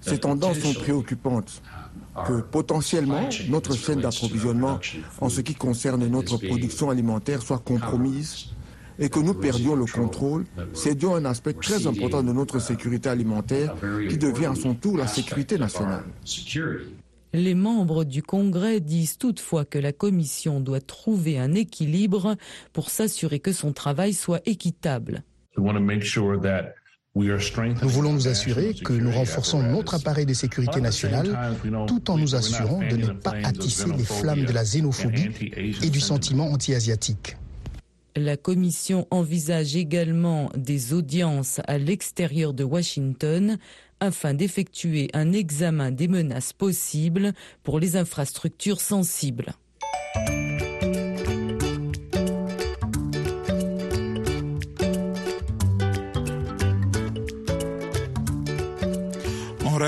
Ces 0.01 0.17
tendances 0.19 0.59
sont 0.59 0.73
préoccupantes 0.73 1.61
que 2.27 2.41
potentiellement 2.41 3.29
notre 3.49 3.75
chaîne 3.75 4.01
d'approvisionnement 4.01 4.79
en 5.21 5.29
ce 5.29 5.41
qui 5.41 5.55
concerne 5.55 6.05
notre 6.07 6.37
production 6.37 6.89
alimentaire 6.89 7.41
soit 7.41 7.59
compromise 7.59 8.47
et 8.97 9.09
que 9.09 9.19
nous 9.19 9.33
perdions 9.33 9.75
le 9.75 9.85
contrôle, 9.85 10.45
cédions 10.73 11.15
un 11.15 11.23
aspect 11.25 11.53
très 11.53 11.87
important 11.87 12.21
de 12.21 12.33
notre 12.33 12.59
sécurité 12.59 13.07
alimentaire 13.07 13.75
qui 14.09 14.17
devient 14.17 14.47
à 14.47 14.55
son 14.55 14.75
tour 14.75 14.97
la 14.97 15.07
sécurité 15.07 15.57
nationale. 15.57 16.03
Les 17.31 17.53
membres 17.53 18.03
du 18.03 18.23
Congrès 18.23 18.79
disent 18.79 19.17
toutefois 19.17 19.63
que 19.63 19.77
la 19.77 19.93
Commission 19.93 20.59
doit 20.59 20.81
trouver 20.81 21.37
un 21.37 21.53
équilibre 21.53 22.35
pour 22.73 22.89
s'assurer 22.89 23.39
que 23.39 23.53
son 23.53 23.71
travail 23.71 24.13
soit 24.13 24.41
équitable. 24.47 25.23
Nous 25.57 25.63
voulons 27.89 28.13
nous 28.13 28.27
assurer 28.27 28.73
que 28.73 28.93
nous 28.93 29.11
renforçons 29.11 29.63
notre 29.63 29.95
appareil 29.95 30.25
de 30.25 30.33
sécurité 30.33 30.79
nationale 30.79 31.55
tout 31.87 32.09
en 32.11 32.17
nous 32.17 32.35
assurant 32.35 32.79
de 32.79 32.95
ne 32.95 33.11
pas 33.11 33.33
attisser 33.43 33.89
les 33.91 34.03
flammes 34.03 34.45
de 34.45 34.53
la 34.53 34.63
xénophobie 34.63 35.29
et 35.83 35.89
du 35.89 35.99
sentiment 35.99 36.51
anti-asiatique. 36.51 37.35
La 38.15 38.37
commission 38.37 39.07
envisage 39.11 39.75
également 39.75 40.51
des 40.55 40.93
audiences 40.93 41.61
à 41.67 41.77
l'extérieur 41.77 42.53
de 42.53 42.63
Washington 42.63 43.57
afin 43.99 44.33
d'effectuer 44.33 45.09
un 45.13 45.31
examen 45.31 45.91
des 45.91 46.07
menaces 46.07 46.53
possibles 46.53 47.33
pour 47.63 47.79
les 47.79 47.95
infrastructures 47.97 48.81
sensibles. 48.81 49.53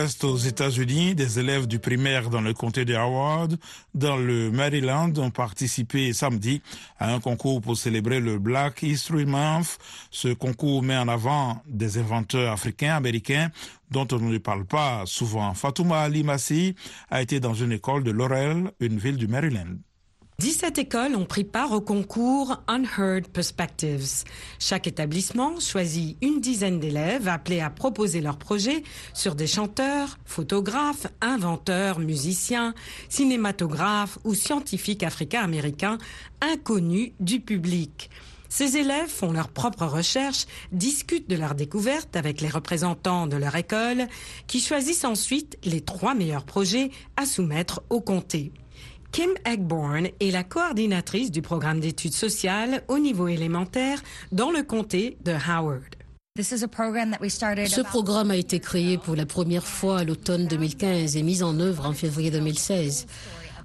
Reste 0.02 0.24
aux 0.24 0.38
États-Unis. 0.38 1.14
Des 1.14 1.38
élèves 1.38 1.68
du 1.68 1.78
primaire 1.78 2.32
dans 2.32 2.42
le 2.42 2.54
comté 2.56 2.86
de 2.86 2.96
Howard, 2.96 3.58
dans 3.94 4.18
le 4.18 4.50
Maryland, 4.50 5.14
ont 5.18 5.30
participé 5.30 6.12
samedi 6.12 6.64
à 6.98 7.14
un 7.14 7.20
concours 7.20 7.62
pour 7.62 7.78
célébrer 7.78 8.20
le 8.20 8.40
Black 8.40 8.82
History 8.82 9.26
Month. 9.26 9.78
Ce 10.10 10.30
concours 10.30 10.82
met 10.82 10.98
en 10.98 11.08
avant 11.08 11.62
des 11.68 12.00
inventeurs 12.00 12.52
africains, 12.52 12.96
américains, 12.96 13.52
dont 13.92 14.08
on 14.12 14.18
ne 14.20 14.40
parle 14.40 14.66
pas 14.66 15.04
souvent. 15.06 15.54
Fatouma 15.54 16.00
Ali 16.00 16.24
Massi 16.24 16.74
a 17.12 17.22
été 17.22 17.40
dans 17.40 17.54
une 17.54 17.72
école 17.72 18.04
de 18.04 18.12
Laurel, 18.12 18.72
une 18.80 18.98
ville 18.98 19.18
du 19.18 19.28
Maryland. 19.28 19.78
17 20.42 20.80
écoles 20.80 21.16
ont 21.16 21.26
pris 21.26 21.44
part 21.44 21.72
au 21.72 21.82
concours 21.82 22.64
Unheard 22.68 23.28
Perspectives. 23.28 24.24
Chaque 24.58 24.88
établissement 24.88 25.60
choisit 25.60 26.18
une 26.24 26.42
dizaine 26.42 26.80
d'élèves 26.80 27.28
appelés 27.28 27.60
à 27.60 27.70
proposer 27.70 28.22
leurs 28.22 28.40
projets 28.40 28.82
sur 29.14 29.36
des 29.36 29.46
chanteurs, 29.46 30.18
photographes, 30.26 31.06
inventeurs, 31.22 32.00
musiciens, 32.00 32.74
cinématographes 33.08 34.18
ou 34.24 34.34
scientifiques 34.34 35.04
africains-américains 35.04 36.00
inconnus 36.42 37.12
du 37.20 37.40
public. 37.40 38.10
Ces 38.50 38.78
élèves 38.78 39.10
font 39.10 39.34
leurs 39.34 39.50
propres 39.50 39.86
recherches, 39.86 40.48
discutent 40.72 41.30
de 41.30 41.36
leurs 41.36 41.54
découvertes 41.54 42.16
avec 42.16 42.42
les 42.42 42.50
représentants 42.50 43.28
de 43.28 43.38
leur 43.38 43.56
école, 43.56 44.08
qui 44.48 44.60
choisissent 44.60 45.06
ensuite 45.06 45.60
les 45.66 45.82
trois 45.82 46.16
meilleurs 46.16 46.46
projets 46.46 46.90
à 47.16 47.28
soumettre 47.28 47.84
au 47.92 48.02
comté. 48.02 48.52
Kim 49.12 49.32
Eggborn 49.44 50.08
est 50.22 50.32
la 50.32 50.46
coordinatrice 50.46 51.32
du 51.32 51.42
programme 51.42 51.82
d'études 51.82 52.14
sociales 52.14 52.82
au 52.88 52.98
niveau 52.98 53.28
élémentaire 53.28 54.02
dans 54.32 54.52
le 54.52 54.64
comté 54.64 55.18
de 55.26 55.34
Howard. 55.34 55.96
Ce 56.42 57.82
programme 57.82 58.32
a 58.32 58.38
été 58.38 58.62
créé 58.62 58.98
pour 58.98 59.18
la 59.18 59.26
première 59.26 59.68
fois 59.68 60.00
à 60.00 60.04
l'automne 60.06 60.48
2015 60.48 61.18
et 61.18 61.24
mis 61.24 61.44
en 61.44 61.60
œuvre 61.60 61.88
en 61.88 61.92
février 61.92 62.32
2016. 62.32 63.06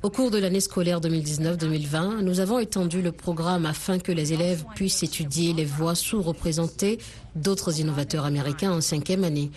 Au 0.02 0.11
cours 0.11 0.32
de 0.32 0.38
l'année 0.38 0.61
scolaire 0.61 1.00
2019-2020, 1.00 2.22
nous 2.22 2.40
avons 2.40 2.59
étendu 2.59 3.00
le 3.00 3.12
programme 3.12 3.66
afin 3.66 4.00
que 4.00 4.11
les 4.11 4.32
élèves 4.32 4.64
puissent 4.74 5.04
étudier 5.04 5.52
les 5.52 5.64
voix 5.64 5.94
sous-représentées 5.94 6.98
d'autres 7.37 7.81
innovateurs 7.81 8.25
américains 8.25 8.72
en 8.72 8.81
cinquième 8.81 9.25
année. 9.25 9.51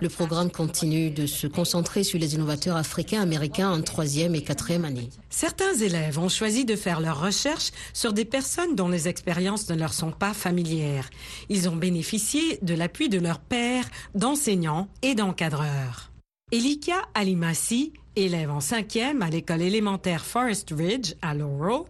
Le 0.00 0.08
programme 0.08 0.50
continue 0.50 1.10
de 1.10 1.26
se 1.26 1.46
concentrer 1.46 2.04
sur 2.04 2.18
les 2.18 2.34
innovateurs 2.34 2.76
africains-américains 2.76 3.70
en 3.70 3.82
troisième 3.82 4.34
et 4.34 4.42
quatrième 4.42 4.84
année. 4.84 5.10
Certains 5.30 5.74
élèves 5.74 6.18
ont 6.18 6.28
choisi 6.28 6.64
de 6.64 6.76
faire 6.76 7.00
leurs 7.00 7.20
recherches 7.20 7.70
sur 7.92 8.12
des 8.12 8.24
personnes 8.24 8.74
dont 8.74 8.88
les 8.88 9.08
expériences 9.08 9.68
ne 9.68 9.76
leur 9.76 9.92
sont 9.92 10.12
pas 10.12 10.34
familières. 10.34 11.10
Ils 11.48 11.68
ont 11.68 11.76
bénéficié 11.76 12.58
de 12.62 12.74
l'appui 12.74 13.08
de 13.08 13.18
leurs 13.18 13.40
pairs, 13.40 13.88
d'enseignants 14.14 14.88
et 15.02 15.14
d'encadreurs. 15.14 16.10
Elika 16.52 17.08
Alimassi, 17.14 17.92
élève 18.16 18.50
en 18.50 18.60
cinquième 18.60 19.22
à 19.22 19.30
l'école 19.30 19.62
élémentaire 19.62 20.24
Forest 20.24 20.72
Ridge 20.76 21.14
à 21.22 21.34
Laurel, 21.34 21.82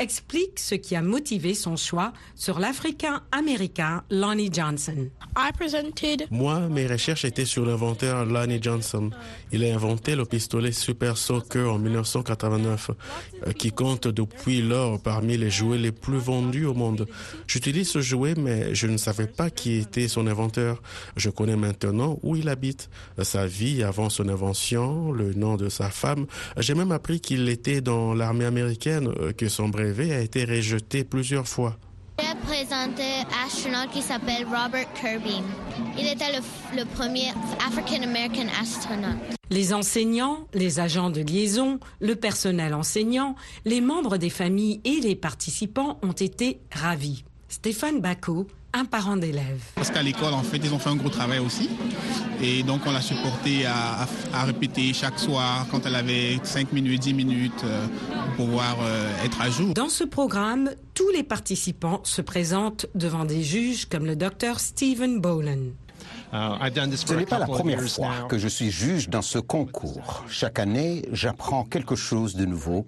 explique 0.00 0.58
ce 0.58 0.74
qui 0.74 0.96
a 0.96 1.02
motivé 1.02 1.54
son 1.54 1.76
choix 1.76 2.12
sur 2.34 2.58
l'Africain-Américain 2.58 4.02
Lonnie 4.10 4.50
Johnson. 4.50 5.08
Moi, 6.30 6.60
mes 6.68 6.86
recherches 6.86 7.24
étaient 7.24 7.44
sur 7.44 7.66
l'inventeur 7.66 8.24
Lonnie 8.24 8.60
Johnson. 8.60 9.10
Il 9.52 9.64
a 9.64 9.72
inventé 9.72 10.16
le 10.16 10.24
pistolet 10.24 10.72
Super 10.72 11.16
Soaker 11.16 11.74
en 11.74 11.78
1989, 11.78 12.90
euh, 13.46 13.52
qui 13.52 13.70
compte 13.72 14.08
depuis 14.08 14.62
lors 14.62 15.00
parmi 15.00 15.36
les 15.36 15.50
jouets 15.50 15.78
les 15.78 15.92
plus 15.92 16.18
vendus 16.18 16.64
au 16.64 16.74
monde. 16.74 17.06
J'utilise 17.46 17.90
ce 17.90 18.00
jouet, 18.00 18.34
mais 18.36 18.74
je 18.74 18.86
ne 18.86 18.96
savais 18.96 19.26
pas 19.26 19.50
qui 19.50 19.74
était 19.74 20.08
son 20.08 20.26
inventeur. 20.26 20.82
Je 21.16 21.28
connais 21.28 21.56
maintenant 21.56 22.18
où 22.22 22.36
il 22.36 22.48
habite, 22.48 22.88
sa 23.22 23.46
vie 23.46 23.82
avant 23.82 24.08
son 24.08 24.28
invention, 24.28 25.12
le 25.12 25.34
nom 25.34 25.56
de 25.56 25.68
sa 25.68 25.90
femme. 25.90 26.26
J'ai 26.56 26.74
même 26.74 26.92
appris 26.92 27.20
qu'il 27.20 27.48
était 27.50 27.82
dans 27.82 28.14
l'armée 28.14 28.46
américaine, 28.46 29.12
euh, 29.20 29.32
que 29.32 29.48
son 29.48 29.68
a 29.98 30.20
été 30.20 30.44
rejeté 30.44 31.04
plusieurs 31.04 31.48
fois. 31.48 31.76
J'ai 32.18 32.34
présenté 32.46 33.02
un 33.02 33.46
astronaute 33.46 33.90
qui 33.92 34.02
s'appelle 34.02 34.44
Robert 34.44 34.92
Kirby. 34.94 35.42
Il 35.98 36.06
était 36.06 36.32
le, 36.76 36.84
premier 36.84 37.28
African-American 37.66 38.46
astronaute. 38.60 39.36
Les 39.50 39.72
enseignants, 39.72 40.46
les 40.54 40.80
agents 40.80 41.10
de 41.10 41.22
liaison, 41.22 41.80
le 42.00 42.14
personnel 42.14 42.74
enseignant, 42.74 43.34
les 43.64 43.80
membres 43.80 44.16
des 44.16 44.30
familles 44.30 44.80
et 44.84 45.00
les 45.00 45.16
participants 45.16 45.98
ont 46.02 46.12
été 46.12 46.60
ravis. 46.72 47.24
Stéphane 47.48 48.00
Bacot, 48.00 48.46
un 48.72 48.84
parent 48.84 49.16
d'élève. 49.16 49.60
Parce 49.74 49.90
qu'à 49.90 50.02
l'école, 50.02 50.34
en 50.34 50.42
fait, 50.42 50.58
ils 50.58 50.72
ont 50.72 50.78
fait 50.78 50.90
un 50.90 50.96
gros 50.96 51.08
travail 51.08 51.38
aussi. 51.38 51.68
Et 52.42 52.62
donc, 52.62 52.82
on 52.86 52.92
l'a 52.92 53.00
supporté 53.00 53.66
à, 53.66 54.06
répéter 54.44 54.92
chaque 54.94 55.18
soir 55.18 55.66
quand 55.70 55.86
elle 55.86 55.94
avait 55.94 56.38
5 56.42 56.72
minutes, 56.72 57.02
10 57.02 57.14
minutes 57.14 57.64
euh, 57.64 57.86
pour 58.36 58.46
pouvoir 58.46 58.78
euh, 58.82 59.24
être 59.24 59.40
à 59.40 59.50
jour. 59.50 59.74
Dans 59.74 59.88
ce 59.88 60.04
programme, 60.04 60.70
tous 60.94 61.10
les 61.10 61.22
participants 61.22 62.00
se 62.04 62.22
présentent 62.22 62.86
devant 62.94 63.24
des 63.24 63.42
juges 63.42 63.86
comme 63.86 64.06
le 64.06 64.16
docteur 64.16 64.60
Stephen 64.60 65.20
Boland. 65.20 65.72
Ce 66.32 67.14
n'est 67.14 67.26
pas 67.26 67.38
la 67.38 67.46
première 67.46 67.82
fois 67.82 68.26
que 68.28 68.38
je 68.38 68.48
suis 68.48 68.70
juge 68.70 69.08
dans 69.08 69.22
ce 69.22 69.38
concours. 69.38 70.24
Chaque 70.28 70.58
année, 70.58 71.04
j'apprends 71.12 71.64
quelque 71.64 71.96
chose 71.96 72.36
de 72.36 72.46
nouveau 72.46 72.84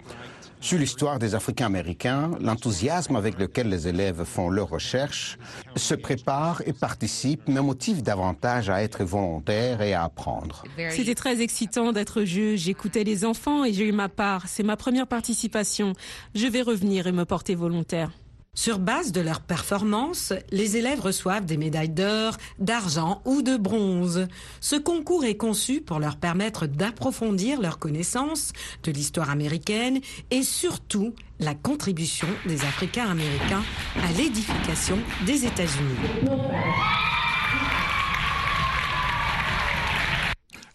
sur 0.63 0.79
l'histoire 0.79 1.19
des 1.19 1.35
Africains 1.35 1.65
américains, 1.65 2.31
l'enthousiasme 2.39 3.17
avec 3.17 3.37
lequel 3.37 3.67
les 3.67 3.89
élèves 3.89 4.23
font 4.23 4.49
leurs 4.49 4.69
recherches, 4.69 5.37
se 5.75 5.93
préparent 5.93 6.61
et 6.65 6.71
participent 6.71 7.49
me 7.49 7.59
motive 7.59 8.01
davantage 8.01 8.69
à 8.69 8.81
être 8.81 9.03
volontaire 9.03 9.81
et 9.81 9.93
à 9.93 10.05
apprendre. 10.05 10.63
C'était 10.89 11.15
très 11.15 11.41
excitant 11.41 11.91
d'être 11.91 12.23
juge. 12.23 12.61
J'écoutais 12.61 13.03
les 13.03 13.25
enfants 13.25 13.65
et 13.65 13.73
j'ai 13.73 13.89
eu 13.89 13.91
ma 13.91 14.07
part. 14.07 14.47
C'est 14.47 14.63
ma 14.63 14.77
première 14.77 15.07
participation. 15.07 15.91
Je 16.33 16.47
vais 16.47 16.61
revenir 16.61 17.07
et 17.07 17.11
me 17.11 17.25
porter 17.25 17.55
volontaire. 17.55 18.11
Sur 18.55 18.77
base 18.77 19.11
de 19.11 19.19
leur 19.19 19.41
performance, 19.41 20.31
les 20.51 20.77
élèves 20.77 20.99
reçoivent 20.99 21.45
des 21.45 21.57
médailles 21.57 21.89
d'or, 21.89 22.37
d'argent 22.59 23.23
ou 23.25 23.41
de 23.41 23.57
bronze. 23.57 24.27
Ce 24.61 24.75
concours 24.75 25.25
est 25.25 25.37
conçu 25.37 25.81
pour 25.81 25.97
leur 25.97 26.17
permettre 26.17 26.67
d'approfondir 26.67 27.59
leurs 27.59 27.79
connaissances 27.79 28.53
de 28.83 28.91
l'histoire 28.91 29.31
américaine 29.31 29.99
et 30.29 30.43
surtout 30.43 31.15
la 31.39 31.55
contribution 31.55 32.27
des 32.45 32.61
Africains 32.61 33.09
américains 33.09 33.63
à 34.03 34.11
l'édification 34.11 34.99
des 35.25 35.45
États-Unis. 35.45 35.97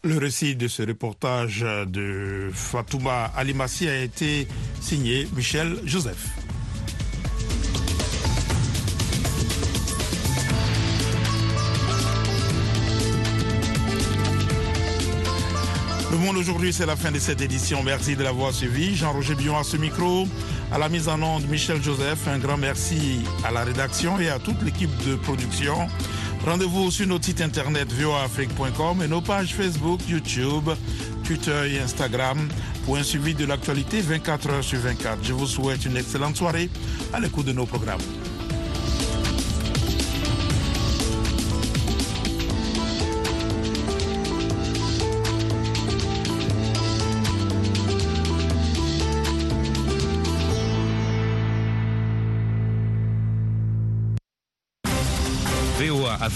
Le 0.03 0.19
récit 0.19 0.57
de 0.57 0.67
ce 0.67 0.83
reportage 0.83 1.61
de 1.87 2.51
Fatouma 2.53 3.27
Alimassi 3.37 3.88
a 3.88 3.97
été 3.97 4.49
signé 4.81 5.29
Michel 5.37 5.79
Joseph. 5.85 6.29
Aujourd'hui, 16.48 16.72
c'est 16.72 16.87
la 16.87 16.96
fin 16.96 17.11
de 17.11 17.18
cette 17.18 17.42
édition. 17.42 17.82
Merci 17.82 18.16
de 18.16 18.22
l'avoir 18.22 18.54
suivi. 18.54 18.96
Jean-Roger 18.96 19.34
Bion 19.34 19.58
à 19.58 19.64
ce 19.64 19.76
micro, 19.76 20.26
à 20.72 20.78
la 20.78 20.88
mise 20.88 21.06
en 21.06 21.20
onde 21.20 21.46
Michel 21.46 21.82
Joseph. 21.82 22.26
Un 22.26 22.38
grand 22.38 22.56
merci 22.56 23.20
à 23.44 23.50
la 23.50 23.64
rédaction 23.64 24.18
et 24.18 24.30
à 24.30 24.38
toute 24.38 24.62
l'équipe 24.62 24.90
de 25.06 25.16
production. 25.16 25.76
Rendez-vous 26.46 26.90
sur 26.90 27.06
notre 27.06 27.26
site 27.26 27.42
internet 27.42 27.92
voafrique.com 27.92 29.02
et 29.02 29.08
nos 29.08 29.20
pages 29.20 29.54
Facebook, 29.54 30.00
YouTube, 30.08 30.70
Twitter 31.22 31.74
et 31.74 31.80
Instagram 31.80 32.48
pour 32.87 32.96
un 32.96 33.02
suivi 33.02 33.34
de 33.34 33.44
l'actualité 33.44 34.00
24 34.00 34.50
heures 34.50 34.64
sur 34.64 34.78
24. 34.78 35.18
Je 35.22 35.34
vous 35.34 35.46
souhaite 35.46 35.84
une 35.84 35.98
excellente 35.98 36.38
soirée 36.38 36.70
à 37.12 37.20
l'écoute 37.20 37.44
de 37.44 37.52
nos 37.52 37.66
programmes. 37.66 38.00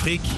Afrique 0.02 0.32